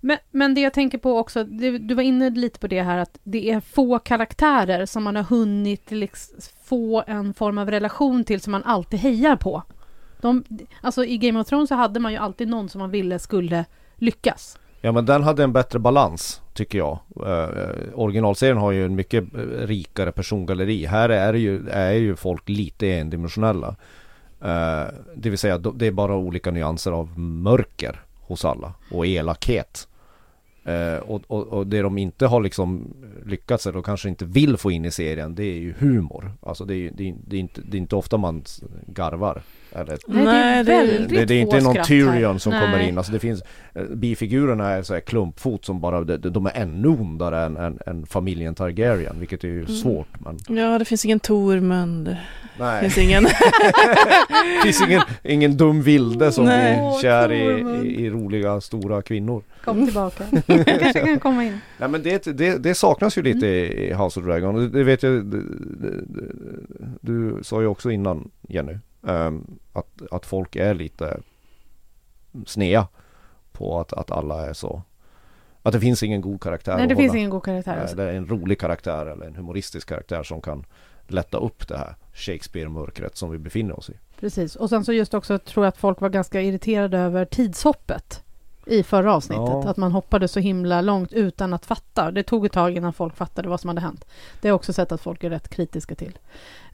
[0.00, 2.98] Men, men det jag tänker på också, det, du var inne lite på det här
[2.98, 8.24] att det är få karaktärer som man har hunnit liksom få en form av relation
[8.24, 9.62] till som man alltid hejar på.
[10.20, 10.44] De,
[10.80, 13.64] alltså i Game of Thrones så hade man ju alltid någon som man ville skulle
[13.96, 14.58] lyckas.
[14.80, 17.48] ja men den hade en bättre balans tycker jag eh,
[17.94, 22.88] Originalserien har ju en mycket eh, rikare persongalleri Här är, ju, är ju folk lite
[22.92, 23.74] endimensionella eh,
[25.14, 29.86] Det vill säga det är bara olika nyanser av mörker hos alla och elakhet
[30.64, 32.94] Eh, och, och, och det de inte har liksom
[33.26, 36.32] lyckats eller kanske inte vill få in i serien det är ju humor.
[36.42, 38.44] Alltså det är, det är, det är, inte, det är inte ofta man
[38.86, 39.42] garvar.
[39.72, 42.38] Eller, Nej, det är väldigt det, det är inte någon Tyrion här.
[42.38, 42.60] som Nej.
[42.60, 42.98] kommer in.
[42.98, 43.42] Alltså det finns
[43.74, 47.78] eh, Bifigurerna är så här klumpfot som bara de, de är ännu ondare än, än,
[47.86, 49.72] än familjen Targaryen vilket är ju Mm.
[49.72, 52.16] svårt men ja det finns ingen Tormund,
[52.60, 56.76] Nej, finns ingen, det finns ingen, ingen dum vilde som Nej.
[56.76, 59.42] blir kär i, i, i roliga stora kvinnor.
[59.64, 60.24] Kom tillbaka.
[60.46, 61.58] Jag kanske kan komma in.
[61.78, 64.54] Nej men det, det, det saknas ju lite i i House of Dragon.
[64.54, 65.42] Det, det vet jag, det,
[67.00, 68.78] du sa ju också innan Jenny.
[69.06, 71.20] ehm, att, att folk är lite
[72.46, 72.88] snea
[73.52, 74.82] på att, att alla är så.
[75.62, 77.72] Att det finns ingen god karaktär Nej, det finns ingen god karaktär.
[77.72, 77.96] Nej, Alltså.
[77.96, 80.64] Det är en rolig karaktär eller en humoristisk karaktär som kan
[81.08, 83.94] lätta upp det här Shakespeare-mörkret som vi befinner oss i.
[84.20, 84.56] Precis.
[84.56, 88.22] Och sen så just också tror jag att folk var ganska irriterade över tidshoppet
[88.66, 89.48] i förra avsnittet.
[89.48, 89.68] Ja.
[89.68, 92.10] Att man hoppade så himla långt utan att fatta.
[92.10, 94.04] Det tog ett tag innan folk fattade vad som hade hänt.
[94.40, 96.18] Det har jag också sett att folk är rätt kritiska till.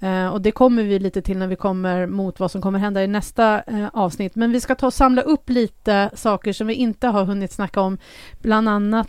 [0.00, 3.04] Eh, och det kommer vi lite till när vi kommer mot vad som kommer hända
[3.04, 4.34] i nästa eh, avsnitt.
[4.34, 7.80] Men vi ska ta och samla upp lite saker som vi inte har hunnit snacka
[7.80, 7.98] om.
[8.42, 9.08] Bland annat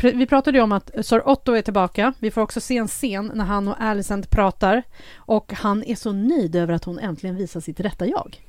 [0.00, 2.12] vi pratade ju om att Sir Otto är tillbaka.
[2.18, 4.82] Vi får också se en scen när han och Alicent pratar.
[5.16, 8.42] Och han är så nöjd över att hon äntligen visar sitt rätta jag.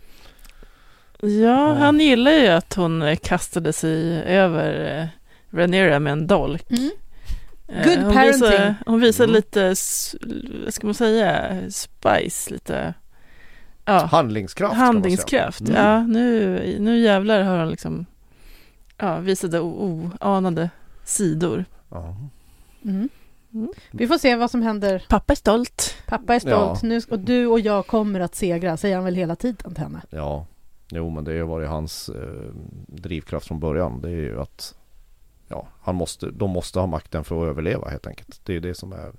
[1.19, 5.07] ja han gillar ju att hon eh, kastade sig över eh,
[5.57, 6.71] Rhaenyra med en dolk.
[6.71, 6.91] Mm.
[7.67, 8.41] Eh, Good hon parenting.
[8.41, 9.34] Visar, hon visar Mm.
[9.36, 9.67] lite,
[10.65, 12.93] vad ska man säga, spice, lite,
[13.86, 15.61] ja, Handlingskraft handlingskraft.
[15.61, 15.75] Mm.
[15.75, 18.05] Ja, nu, nu jävlar har hon liksom,
[18.97, 20.69] ja, visade oanade
[21.08, 21.66] sidor.
[21.89, 22.16] Ja.
[22.86, 23.10] Mm.
[23.53, 23.70] Mm.
[23.91, 25.05] Vi får se vad som händer.
[25.10, 25.95] Pappa är stolt.
[26.08, 29.36] Pappa är stolt nu, och du och jag kommer att segra, säger han väl hela
[29.36, 30.01] tiden till henne.
[30.10, 30.45] Ja,
[30.89, 32.51] jo men det har ju varit hans eh,
[32.88, 34.01] drivkraft från början.
[34.01, 34.76] Det är ju att
[35.47, 38.41] ja, han måste, de måste ha makten för att överleva helt enkelt.
[38.43, 39.14] Det är det som är eh,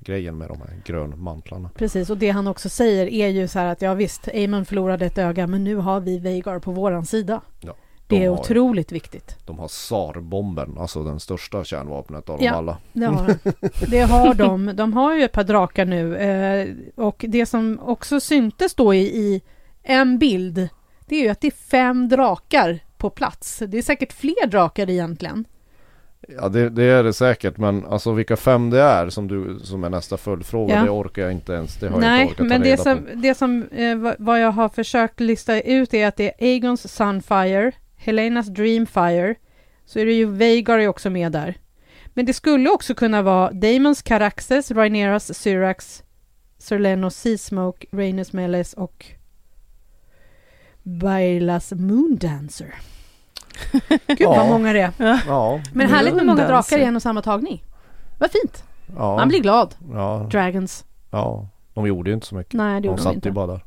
[0.00, 1.70] grejen med de här grönmantlarna.
[1.74, 5.06] Precis, och det han också säger är ju så här att ja visst, Aemon förlorade
[5.06, 7.40] ett öga, men nu har vi Veigar på våran sida.
[7.60, 7.74] Ja,
[8.12, 9.36] Det de är har- otroligt viktigt.
[9.46, 12.50] De har SAR-bomben, alltså den största kärnvapnet av Ja.
[12.50, 12.76] dem alla.
[12.92, 13.86] Det har, de.
[13.90, 14.34] det har
[14.66, 14.76] de.
[14.76, 16.16] De har ju ett par drakar nu.
[16.16, 16.68] Eh,
[17.04, 19.42] och det som också syntes då i, i
[19.82, 20.68] en bild,
[21.06, 23.62] det är ju att det är fem drakar på plats.
[23.68, 25.44] Det är säkert fler drakar egentligen.
[26.40, 29.84] Ja det, det är det säkert men alltså vilka fem det är som, du, som
[29.84, 30.82] är nästa följdfråga Ja.
[30.84, 31.76] det orkar jag inte ens.
[31.76, 33.02] Det har jag Nej, inte orkat men ta det som, på.
[33.14, 36.94] det som eh, vad- vad jag har försökt lista ut är att det är Aegons
[36.94, 37.72] Sunfire,
[38.02, 39.34] Helenas Dreamfire,
[39.84, 41.54] så är det ju Veigar är också med där.
[42.14, 46.02] Men det skulle också kunna vara Daemons Caraxes, Rhaenyras Syrax,
[46.58, 49.06] Serlenos Seasmoke, Rhaenys Meles och
[50.82, 52.74] Bailas Moondancer.
[54.06, 54.30] Gud Ja.
[54.36, 55.22] vad många det är.
[55.26, 57.64] Ja, Men härligt med många drakar i en och samma tagning.
[58.18, 58.64] Vad fint.
[58.96, 59.74] ja, Man blir glad.
[59.92, 60.84] ja, Dragons.
[61.10, 62.52] ja, de gjorde ju inte så mycket.
[62.54, 63.28] Nej, det De gjorde de satt inte.
[63.28, 63.64] ju bara där.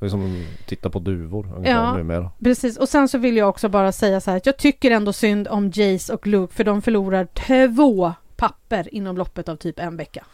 [0.00, 0.24] Det är som
[0.60, 1.96] att titta på duvor ungefär Ja.
[1.96, 2.30] numera.
[2.44, 5.12] Precis, och sen så vill jag också bara säga så här att jag tycker ändå
[5.12, 9.96] synd om Jace och Luke för de förlorar två papper inom loppet av typ en
[9.96, 10.24] vecka.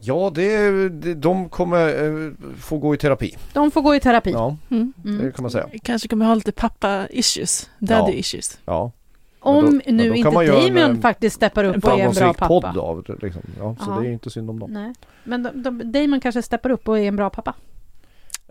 [0.00, 3.36] Ja, det, de kommer eh, få gå i terapi.
[3.52, 4.30] De får gå i terapi.
[4.30, 4.92] Ja, Mm.
[5.04, 5.68] Det kan man säga.
[5.82, 8.22] Kanske kommer ha lite pappa-issues, daddy
[8.64, 8.92] Ja.
[9.40, 12.34] Om då- nu då inte göra en, eh, faktiskt steppar upp och är en bra
[12.34, 12.48] pappa.
[12.48, 13.42] podd av liksom.
[13.58, 14.00] Ja, så Ja.
[14.00, 14.70] det är inte synd om dem.
[14.72, 14.92] Nej.
[15.24, 17.54] Men de, de, Damon kanske steppar upp och är en bra pappa.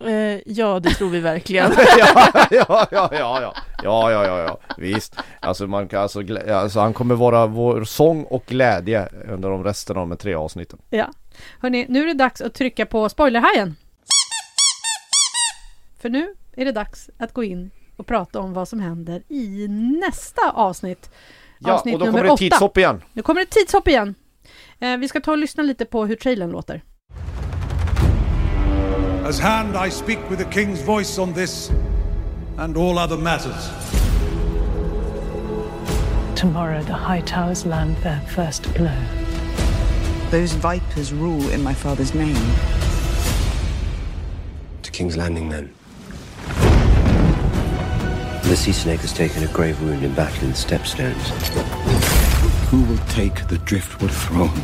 [0.02, 1.72] Eh, ja, det tror vi verkligen.
[1.98, 5.16] ja, ja, ja, ja, ja, ja, ja, ja, ja, visst.
[5.40, 6.22] Alltså man kan alltså,
[6.54, 10.80] alltså han kommer vara vår sång och glädje under de resten av de tre avsnitten.
[10.90, 11.10] Ja.
[11.60, 13.76] Hörrni, nu är det dags att trycka på spoilerhajen.
[16.02, 19.68] För nu är det dags att gå in och prata om vad som händer i
[20.02, 21.10] nästa avsnitt.
[21.60, 23.02] Ja, Avsnitt och då kommer det tidshopp igen.
[23.14, 24.16] Nu kommer det tidshopp igen.
[24.80, 26.82] Eh, vi ska ta och lyssna lite på hur trailern låter.
[29.26, 31.72] As hand, I speak with the king's voice on this
[32.60, 33.72] and all other matters.
[36.36, 38.96] Tomorrow the High Towers land their first blow.
[40.30, 42.36] Those vipers rule in my father's name.
[44.84, 45.74] To King's Landing, then.
[48.44, 51.30] The sea snake has taken a grave wound in battle in the Stepstones.
[52.68, 54.62] Who will take the Driftwood throne?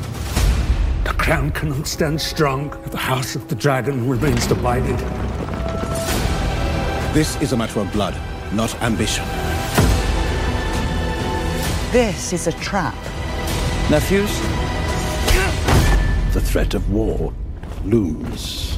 [1.04, 4.97] The crown cannot stand strong if the House of the Dragon remains divided.
[7.14, 8.16] This is a matter of blood,
[8.54, 9.26] not ambition.
[11.91, 12.95] This is a trap.
[13.89, 14.39] Nephews?
[16.34, 17.34] The threat of war
[17.84, 18.78] looms.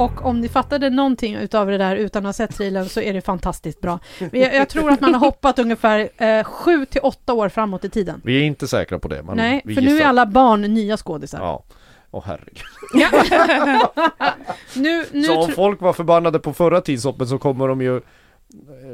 [0.00, 3.12] Och om ni fattade någonting utav det där utan att ha sett trailern så är
[3.12, 3.98] det fantastiskt bra.
[4.18, 7.90] Jag, jag tror att man har hoppat ungefär eh, sju till åtta år framåt i
[7.90, 8.20] tiden.
[8.24, 11.38] Vi är inte säkra på det, men Nej, för nu är alla barn nya skådisar.
[11.38, 11.62] Ja.
[12.10, 12.62] Åh herregud.
[14.74, 18.02] Nu, nu Så om folk var förbannade på förra tidshoppet så kommer de ju eh,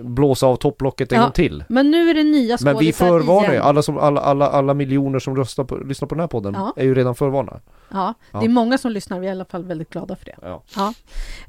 [0.03, 1.65] blåsa av topplocket en Ja, gång till.
[1.69, 4.75] Men nu är det nya skådisar Men vi förvarnar ju, alla, som, alla, alla, alla
[4.75, 6.73] miljoner som röstar på, lyssnar på den här podden Ja.
[6.77, 7.61] är ju redan förvarnade.
[7.91, 8.39] Ja, Ja.
[8.41, 9.21] det är många som lyssnar.
[9.21, 10.37] Vi är i alla fall väldigt glada för det.
[10.43, 10.63] Ja.
[10.77, 10.95] Ja.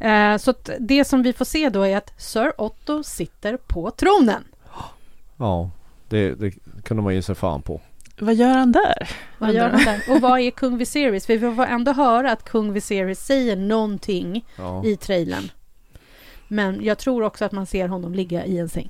[0.07, 3.91] Eh, så att det som vi får se då är att Sir Otto sitter på
[3.91, 4.43] tronen.
[5.37, 5.69] Ja,
[6.09, 6.51] det, det
[6.83, 7.81] kunde man ge sig fan på.
[8.19, 9.09] Vad gör han där?
[9.37, 10.03] Vad gör han där?
[10.09, 11.25] Och vad är kung Viserys?
[11.25, 14.85] För vi får ändå höra att kung Viserys säger någonting Ja.
[14.85, 15.49] i trailern.
[16.47, 18.89] Men jag tror också att man ser honom ligga i en säng.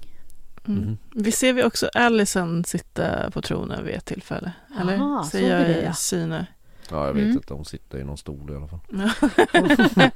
[0.67, 0.81] Mm.
[0.83, 0.97] Mhm.
[1.15, 4.51] Vi ser vi också Allison sitta på tronen vid ett tillfälle.
[4.81, 4.97] Eller?
[4.97, 5.91] Aha, Ser jag det, ja.
[5.91, 6.45] i syner.
[6.91, 7.33] Ja, jag vet Mm.
[7.37, 8.79] inte, hon sitter i någon stol i alla fall.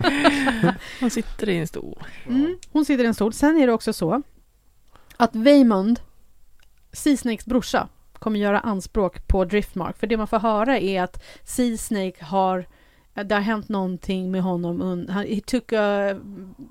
[1.00, 2.04] Hon sitter i en stol.
[2.28, 3.34] Mm, hon sitter i en stol.
[3.34, 4.22] Sen är det också så
[5.18, 6.00] att Waymond,
[6.94, 9.98] Seasnakes brorsa, kommer göra anspråk på Driftmark.
[9.98, 12.66] För det man får höra är att Seasnake har,
[13.14, 15.06] det har hänt någonting med honom.
[15.10, 16.16] Han, he took a,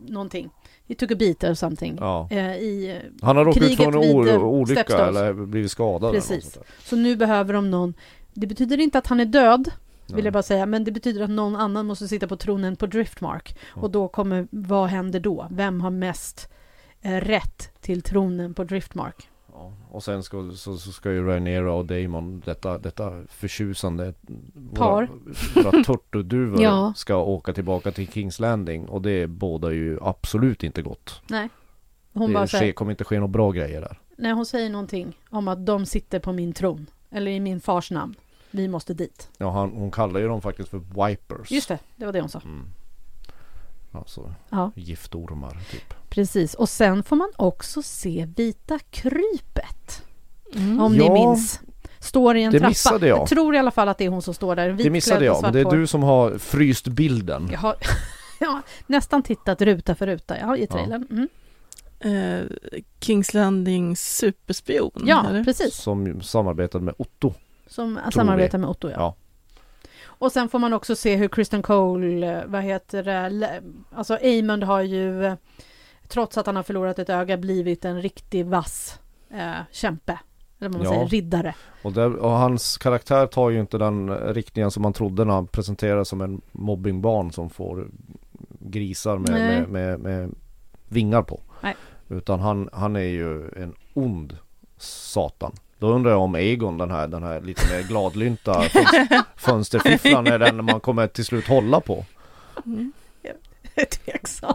[0.08, 0.50] någonting.
[0.90, 1.96] He took a beat or something.
[2.00, 2.28] Ja.
[2.30, 5.08] Eh, i, Han har råkat ut för en eh, olycka Stepstones.
[5.08, 6.58] eller blivit skadad Precis.
[6.84, 7.94] så nu behöver de någon,
[8.34, 9.70] det betyder inte att han är död,
[10.06, 10.24] vill Nej.
[10.24, 13.56] jag bara säga, men det betyder att någon annan måste sitta på tronen på Driftmark.
[13.74, 13.82] Ja.
[13.82, 15.46] Och då kommer, vad händer då?
[15.50, 16.48] Vem har mest
[17.02, 19.28] eh, rätt till tronen på Driftmark?
[19.90, 24.14] Och sen ska, så, så ska ju Rhaenyra och Daemon, detta, detta förtjusande
[24.74, 25.08] Par.
[25.54, 26.92] Våra, våra Ja.
[26.96, 31.22] ska åka tillbaka till Kings Landing och det bådar ju absolut inte gott.
[31.30, 31.48] Nej.
[32.12, 33.98] Hon, bara det ske, säger, kommer inte ske några bra grejer där.
[34.16, 36.86] nej, hon säger någonting om att de sitter på min tron.
[37.10, 38.14] Eller i min fars namn.
[38.50, 39.28] Vi måste dit.
[39.38, 40.78] Ja, han, hon kallar ju dem faktiskt för
[41.08, 41.50] wipers.
[41.50, 42.40] Just det, det var det hon sa.
[42.44, 42.66] Mm.
[43.92, 45.94] Alltså Ja, giftormar typ.
[46.08, 46.54] precis.
[46.54, 50.02] Och sen får man också se Vita krypet.
[50.54, 50.80] Mm.
[50.80, 51.60] Om Ja, ni minns.
[51.98, 52.68] Står i en det trappa.
[52.68, 53.28] missade jag.
[53.28, 54.72] tror i alla fall att det är hon som står där.
[54.72, 57.48] Det missade jag, men det är du som har fryst bilden.
[57.52, 57.76] Jag har
[58.40, 61.06] ja, nästan tittat ruta för ruta ja, i trailern.
[61.10, 61.28] Mm.
[62.00, 62.46] Eh,
[63.00, 65.02] Kings Landing superspion.
[65.06, 65.44] Ja, eller?
[65.44, 65.74] precis.
[65.74, 67.34] Som samarbetade med Otto.
[67.66, 68.12] Som vi.
[68.12, 68.88] samarbetar med Otto.
[68.90, 68.94] Ja.
[68.98, 69.14] Ja.
[70.20, 73.62] Och sen får man också se hur Kristen Cole, eh, vad heter det,
[73.94, 75.34] alltså Amund har ju, eh,
[76.08, 79.00] trots att han har förlorat ett öga, blivit en riktig vass
[79.30, 80.18] eh, kämpe.
[80.58, 80.90] Eller vad man Ja.
[80.90, 81.54] säger, riddare.
[81.82, 85.46] Och, där, och hans karaktär tar ju inte den riktningen som man trodde när han
[85.46, 87.88] presenteras som en mobbingbarn som får
[88.60, 90.34] grisar med, med, med, med
[90.88, 91.40] vingar på.
[91.60, 91.76] Nej.
[92.08, 94.36] Utan han, han är ju en ond
[94.78, 95.52] satan.
[95.80, 100.38] Då undrar jag om Egon, den här, den här lite mer gladlynta fönster, fönsterfifflaren är
[100.38, 102.04] den man kommer till slut hålla på.
[103.80, 104.54] Är tveksam.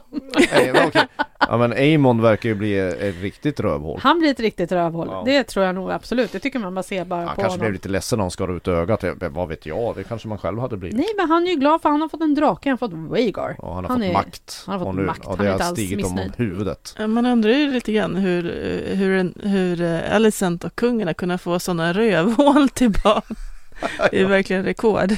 [0.51, 1.07] Nej, men okej.
[1.39, 3.99] Ja men Amon verkar ju bli ett riktigt rövhål.
[4.03, 5.07] Han blir ett riktigt rövhål.
[5.11, 5.23] Ja.
[5.25, 6.31] Det tror jag nog absolut.
[6.31, 7.59] Det tycker man bara ser bara Han på kanske honom.
[7.59, 9.03] blev lite ledsen när han skar ut ögat.
[9.03, 9.95] Jag- Vad vet jag?
[9.95, 10.97] Det kanske man själv hade blivit.
[10.97, 12.69] Nej, men han är ju glad för han har fått en drake.
[12.69, 13.55] Han har fått Rhaegar.
[13.61, 14.63] Ja, han har Han fått är- makt.
[14.65, 15.19] han har fått och nu, makt.
[15.23, 16.49] Ja, Han det är har inte alls stigit honom om missnöjd.
[16.51, 16.95] huvudet.
[16.97, 18.43] Ja, Man undrar ju lite grann hur,
[18.95, 23.21] hur, en- hur eh, Alicent och kungen har kunnat få sådana rövhål till barn.
[24.11, 25.13] Det är verkligen rekord.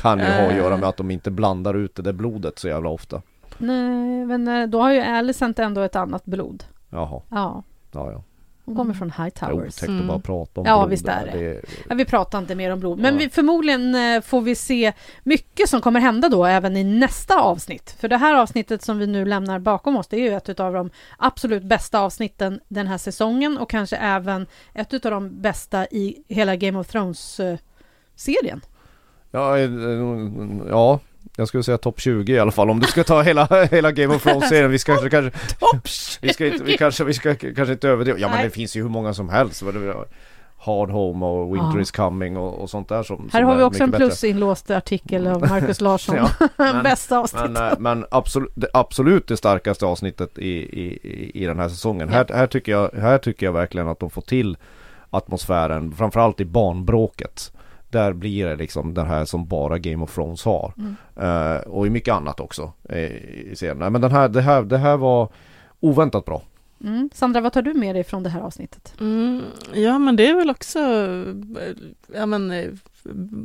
[0.00, 0.56] Kan ju ha att Eh.
[0.56, 3.22] göra med att de inte blandar ut det där blodet så jävla ofta.
[3.58, 6.64] Nej, men eh, då har ju Alicent ändå ett annat blod.
[6.90, 8.22] Jaha, Ja, ja ja.
[8.64, 10.00] hon kommer från Det är otäckt Mm.
[10.00, 10.90] att bara prata om Ja, blod.
[10.90, 11.38] visst är det.
[11.38, 12.98] det Ja, vi pratar inte mer om blod.
[12.98, 14.92] Men vi, förmodligen eh, får vi se
[15.22, 17.96] mycket som kommer hända då även i nästa avsnitt.
[18.00, 20.72] För det här avsnittet som vi nu lämnar bakom oss, det är ju ett av
[20.72, 26.24] de absolut bästa avsnitten den här säsongen och kanske även ett av de bästa i
[26.28, 28.60] hela Game of Thrones-serien.
[29.30, 29.70] Ja, eh,
[30.68, 30.98] ja,
[31.36, 34.14] jag skulle säga topp 20 i alla fall om du ska ta hela, hela Game
[34.14, 34.70] of Thrones-serien.
[34.70, 35.38] Vi ska kanske, kanske,
[36.22, 38.18] vi ska inte, vi kanske, vi ska kanske inte överdriva.
[38.18, 38.44] Ja men Nej.
[38.44, 39.62] det finns ju hur många som helst.
[40.62, 41.80] Hard Home och Winter Ja.
[41.82, 45.26] is coming och, och sånt där som Här som har vi också en plusinlåst artikel
[45.26, 46.16] av Marcus Larsson.
[46.16, 47.50] Ja, men- Bästa avsnittet.
[47.50, 51.00] Men, eh, men absolut, det, absolut det starkaste avsnittet i, i,
[51.42, 52.08] i- den här säsongen.
[52.08, 54.56] Här, här, tycker jag, här tycker jag verkligen att de får till
[55.10, 57.52] atmosfären, framförallt i barnbråket.
[57.90, 60.72] Där blir det liksom den här som bara Game of Thrones har.
[60.78, 60.96] Mm.
[61.16, 63.78] Eh, och i mycket annat också eh, i serien.
[63.78, 65.28] Nej, Men den här, det, här, det här var
[65.80, 66.42] oväntat bra.
[66.84, 67.10] Mm.
[67.14, 68.94] Sandra, vad tar du med dig från det här avsnittet?
[69.00, 69.42] Mm,
[69.74, 71.74] ja, men det är väl också eh,
[72.14, 72.70] ja, men, eh,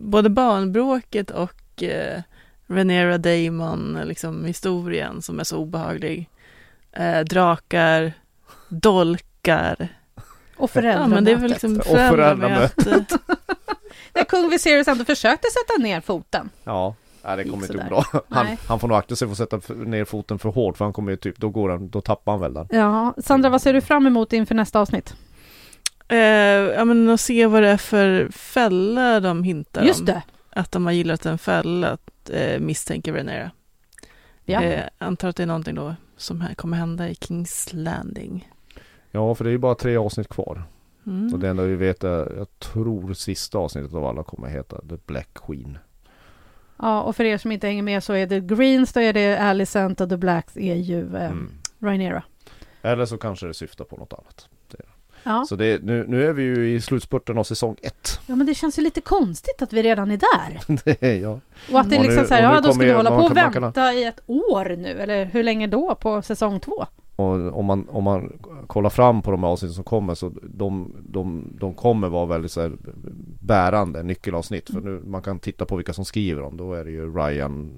[0.01, 2.21] både barnbråket och eh,
[2.67, 6.29] Renera Damon, liksom historien som är så obehaglig.
[6.91, 8.13] Eh, drakar,
[8.69, 9.87] dolkar.
[10.57, 11.61] Och Ja, men det är väl föräldramötet.
[11.61, 13.09] liksom Och föräldramötet.
[14.13, 16.49] Där kung Viserys ändå försökte sätta ner foten.
[16.63, 16.95] Ja.
[17.27, 18.05] Nej det kommer inte gå bra.
[18.29, 20.93] Han, han får nog akta sig för att sätta ner foten för hårt för han
[20.93, 22.67] kommer ju typ, då går han, då tappar han väl den.
[22.71, 25.15] Ja, Sandra, vad ser du fram emot inför nästa avsnitt?
[26.07, 30.05] Eh, ja, men att se vad det är för fälla de hintar Just om.
[30.05, 30.21] det.
[30.49, 33.51] Att de har gillat en fälla att eh, misstänka Renera.
[34.43, 34.61] Ja.
[34.63, 38.49] Eh, antar att det är någonting då som här kommer hända i Kings Landing.
[39.15, 40.63] Ja för det är ju bara tre avsnitt kvar.
[41.07, 41.33] Mm.
[41.33, 44.97] Och det enda vi vet är, jag tror sista avsnittet av alla kommer heta The
[45.05, 45.77] Black Queen.
[46.79, 49.37] Ja, och för er som inte hänger med så är det Greens, då är det
[49.37, 51.51] Alicent och The Blacks är ju eh, Mm.
[51.79, 52.23] Rhaenyra.
[52.81, 54.47] Eller så kanske det syftar på något annat.
[55.23, 55.45] Ja.
[55.49, 58.19] Så det, nu, nu är vi ju i slutspurten av säsong ett.
[58.27, 60.77] ja, men det känns ju lite konstigt att vi redan är där.
[60.85, 61.39] det är jag.
[61.71, 63.15] Och att det är Och nu- liksom så här, ja då ska vi hålla på
[63.25, 66.85] och vänta i ett år nu, eller hur länge då på säsong två?
[67.15, 70.95] Och om man, om man kollar fram på de här avsnitten som kommer så de,
[71.09, 72.71] de, de kommer vara väldigt så
[73.39, 74.69] bärande nyckelavsnitt.
[74.69, 76.57] För nu, man kan titta på vilka som skriver dem.
[76.57, 77.71] Då är det ju Ryan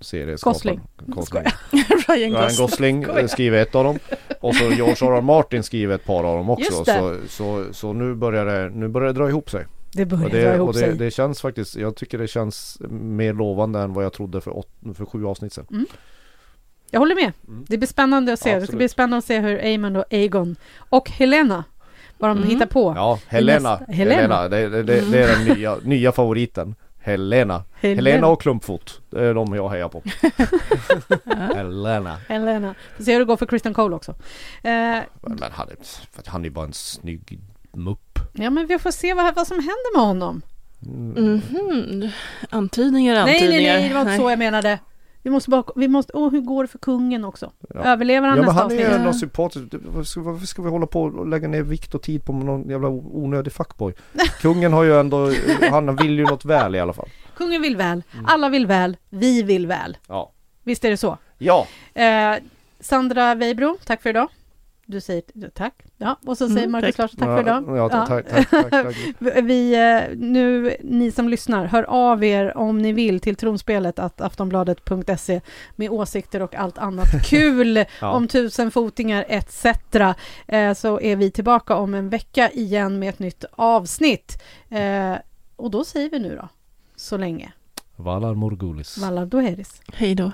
[0.00, 0.80] serieskaparen.
[1.06, 1.44] Gosling.
[2.08, 3.02] Ryan Ryan Gosling.
[3.02, 3.98] Gosling eh, skriver ett av dem.
[4.40, 5.16] Och så George R.
[5.16, 5.20] R.
[5.20, 6.82] Martin skriver ett par av dem också.
[6.82, 6.94] Det.
[6.94, 9.66] Så, så, så nu börjar det, nu börjar det dra ihop sig.
[9.92, 10.96] Det börjar Och dra det, ihop det, sig.
[10.96, 14.68] det känns faktiskt, jag tycker det känns mer lovande än vad jag trodde för, åt,
[14.94, 15.86] för sju avsnitt sedan.
[16.90, 17.32] Jag håller med.
[17.48, 17.64] Mm.
[17.68, 18.48] Det blir spännande att se.
[18.54, 18.78] Det ska Absolut.
[18.78, 21.64] bli spännande att se hur Aemon och Aegon och Helena,
[22.18, 22.50] vad de Mm.
[22.50, 22.92] hittar på.
[22.96, 23.70] Ja, Helena.
[23.78, 24.14] nästa- Helena.
[24.14, 24.48] Helena.
[24.48, 26.74] Det, det, det, det är den nya, nya favoriten.
[27.00, 27.64] Helena.
[27.80, 28.26] Helena.
[28.26, 29.00] och Klumpfot.
[29.10, 30.02] Det är de jag hejar på.
[31.54, 32.16] Helena.
[32.28, 32.74] Helena.
[32.96, 34.10] Får se hur det går för Kristen Cole också.
[34.10, 34.18] Eh,
[34.62, 35.04] Men
[35.52, 35.76] han är,
[36.26, 37.38] han är bara en snygg
[37.72, 38.18] mupp.
[38.32, 40.42] ja, men vi får se vad, vad som händer med honom.
[40.80, 42.10] Mhm.
[42.50, 43.72] Antydningar, Nej, antydningar.
[43.72, 44.78] nej, nej, det var inte så jag menade.
[45.26, 47.52] Vi måste bara, vi måste, åh, hur går det för kungen också?
[47.74, 47.80] Ja.
[47.84, 48.90] Överlever han Ja men nästa han är avsnitt?
[48.92, 49.64] ju ändå sympatisk.
[49.86, 52.68] Varför ska, varför ska vi hålla på och lägga ner vikt och tid på någon
[52.68, 53.94] jävla onödig fuckboy?
[54.40, 55.32] Kungen har ju ändå,
[55.70, 57.08] han vill ju något väl i alla fall.
[57.36, 58.24] Kungen vill väl, Mm.
[58.28, 59.96] alla vill väl, vi vill väl.
[60.08, 60.32] Ja.
[60.62, 61.18] Visst är det så?
[61.38, 61.66] Ja.
[61.94, 62.34] Eh,
[62.80, 64.28] Sandra Weibro, tack för idag.
[64.88, 65.22] Du säger
[65.54, 65.74] tack.
[65.96, 66.98] Ja, och så säger Mm, Markus tack.
[66.98, 67.64] Larsson tack för idag.
[67.68, 68.96] Ja, ja, tack, tack, tack, tack.
[69.44, 74.20] Vi, eh, nu, ni som lyssnar, hör av er om ni vill till tronspelet att
[74.20, 75.40] aftonbladet.se
[75.76, 78.10] med åsikter och allt annat kul Ja.
[78.10, 79.64] om tusenfotingar etc.
[80.46, 84.42] Eh, så är vi tillbaka om en vecka igen med ett nytt avsnitt.
[84.68, 85.12] Eh,
[85.56, 86.48] och då säger vi nu då,
[86.96, 87.52] så länge.
[87.96, 88.98] Valar Morgulis.
[88.98, 89.80] Valar Doheris.
[89.92, 90.32] Hej då.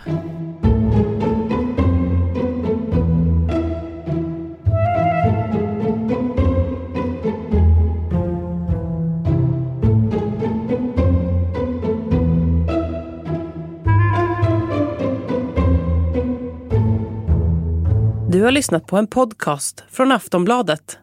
[18.32, 20.98] Du har lyssnat på en podcast från Aftonbladet.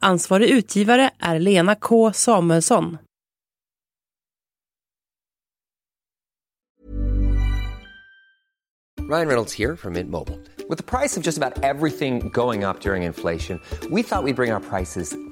[0.00, 2.98] Ansvarig utgivare är Lena K Samuelsson.
[9.10, 10.38] Ryan Reynolds här från Mint Mobile.
[10.68, 14.34] Med priset på nästan allt som går upp under inflationen, trodde vi att vi skulle
[14.34, 15.31] bring våra priser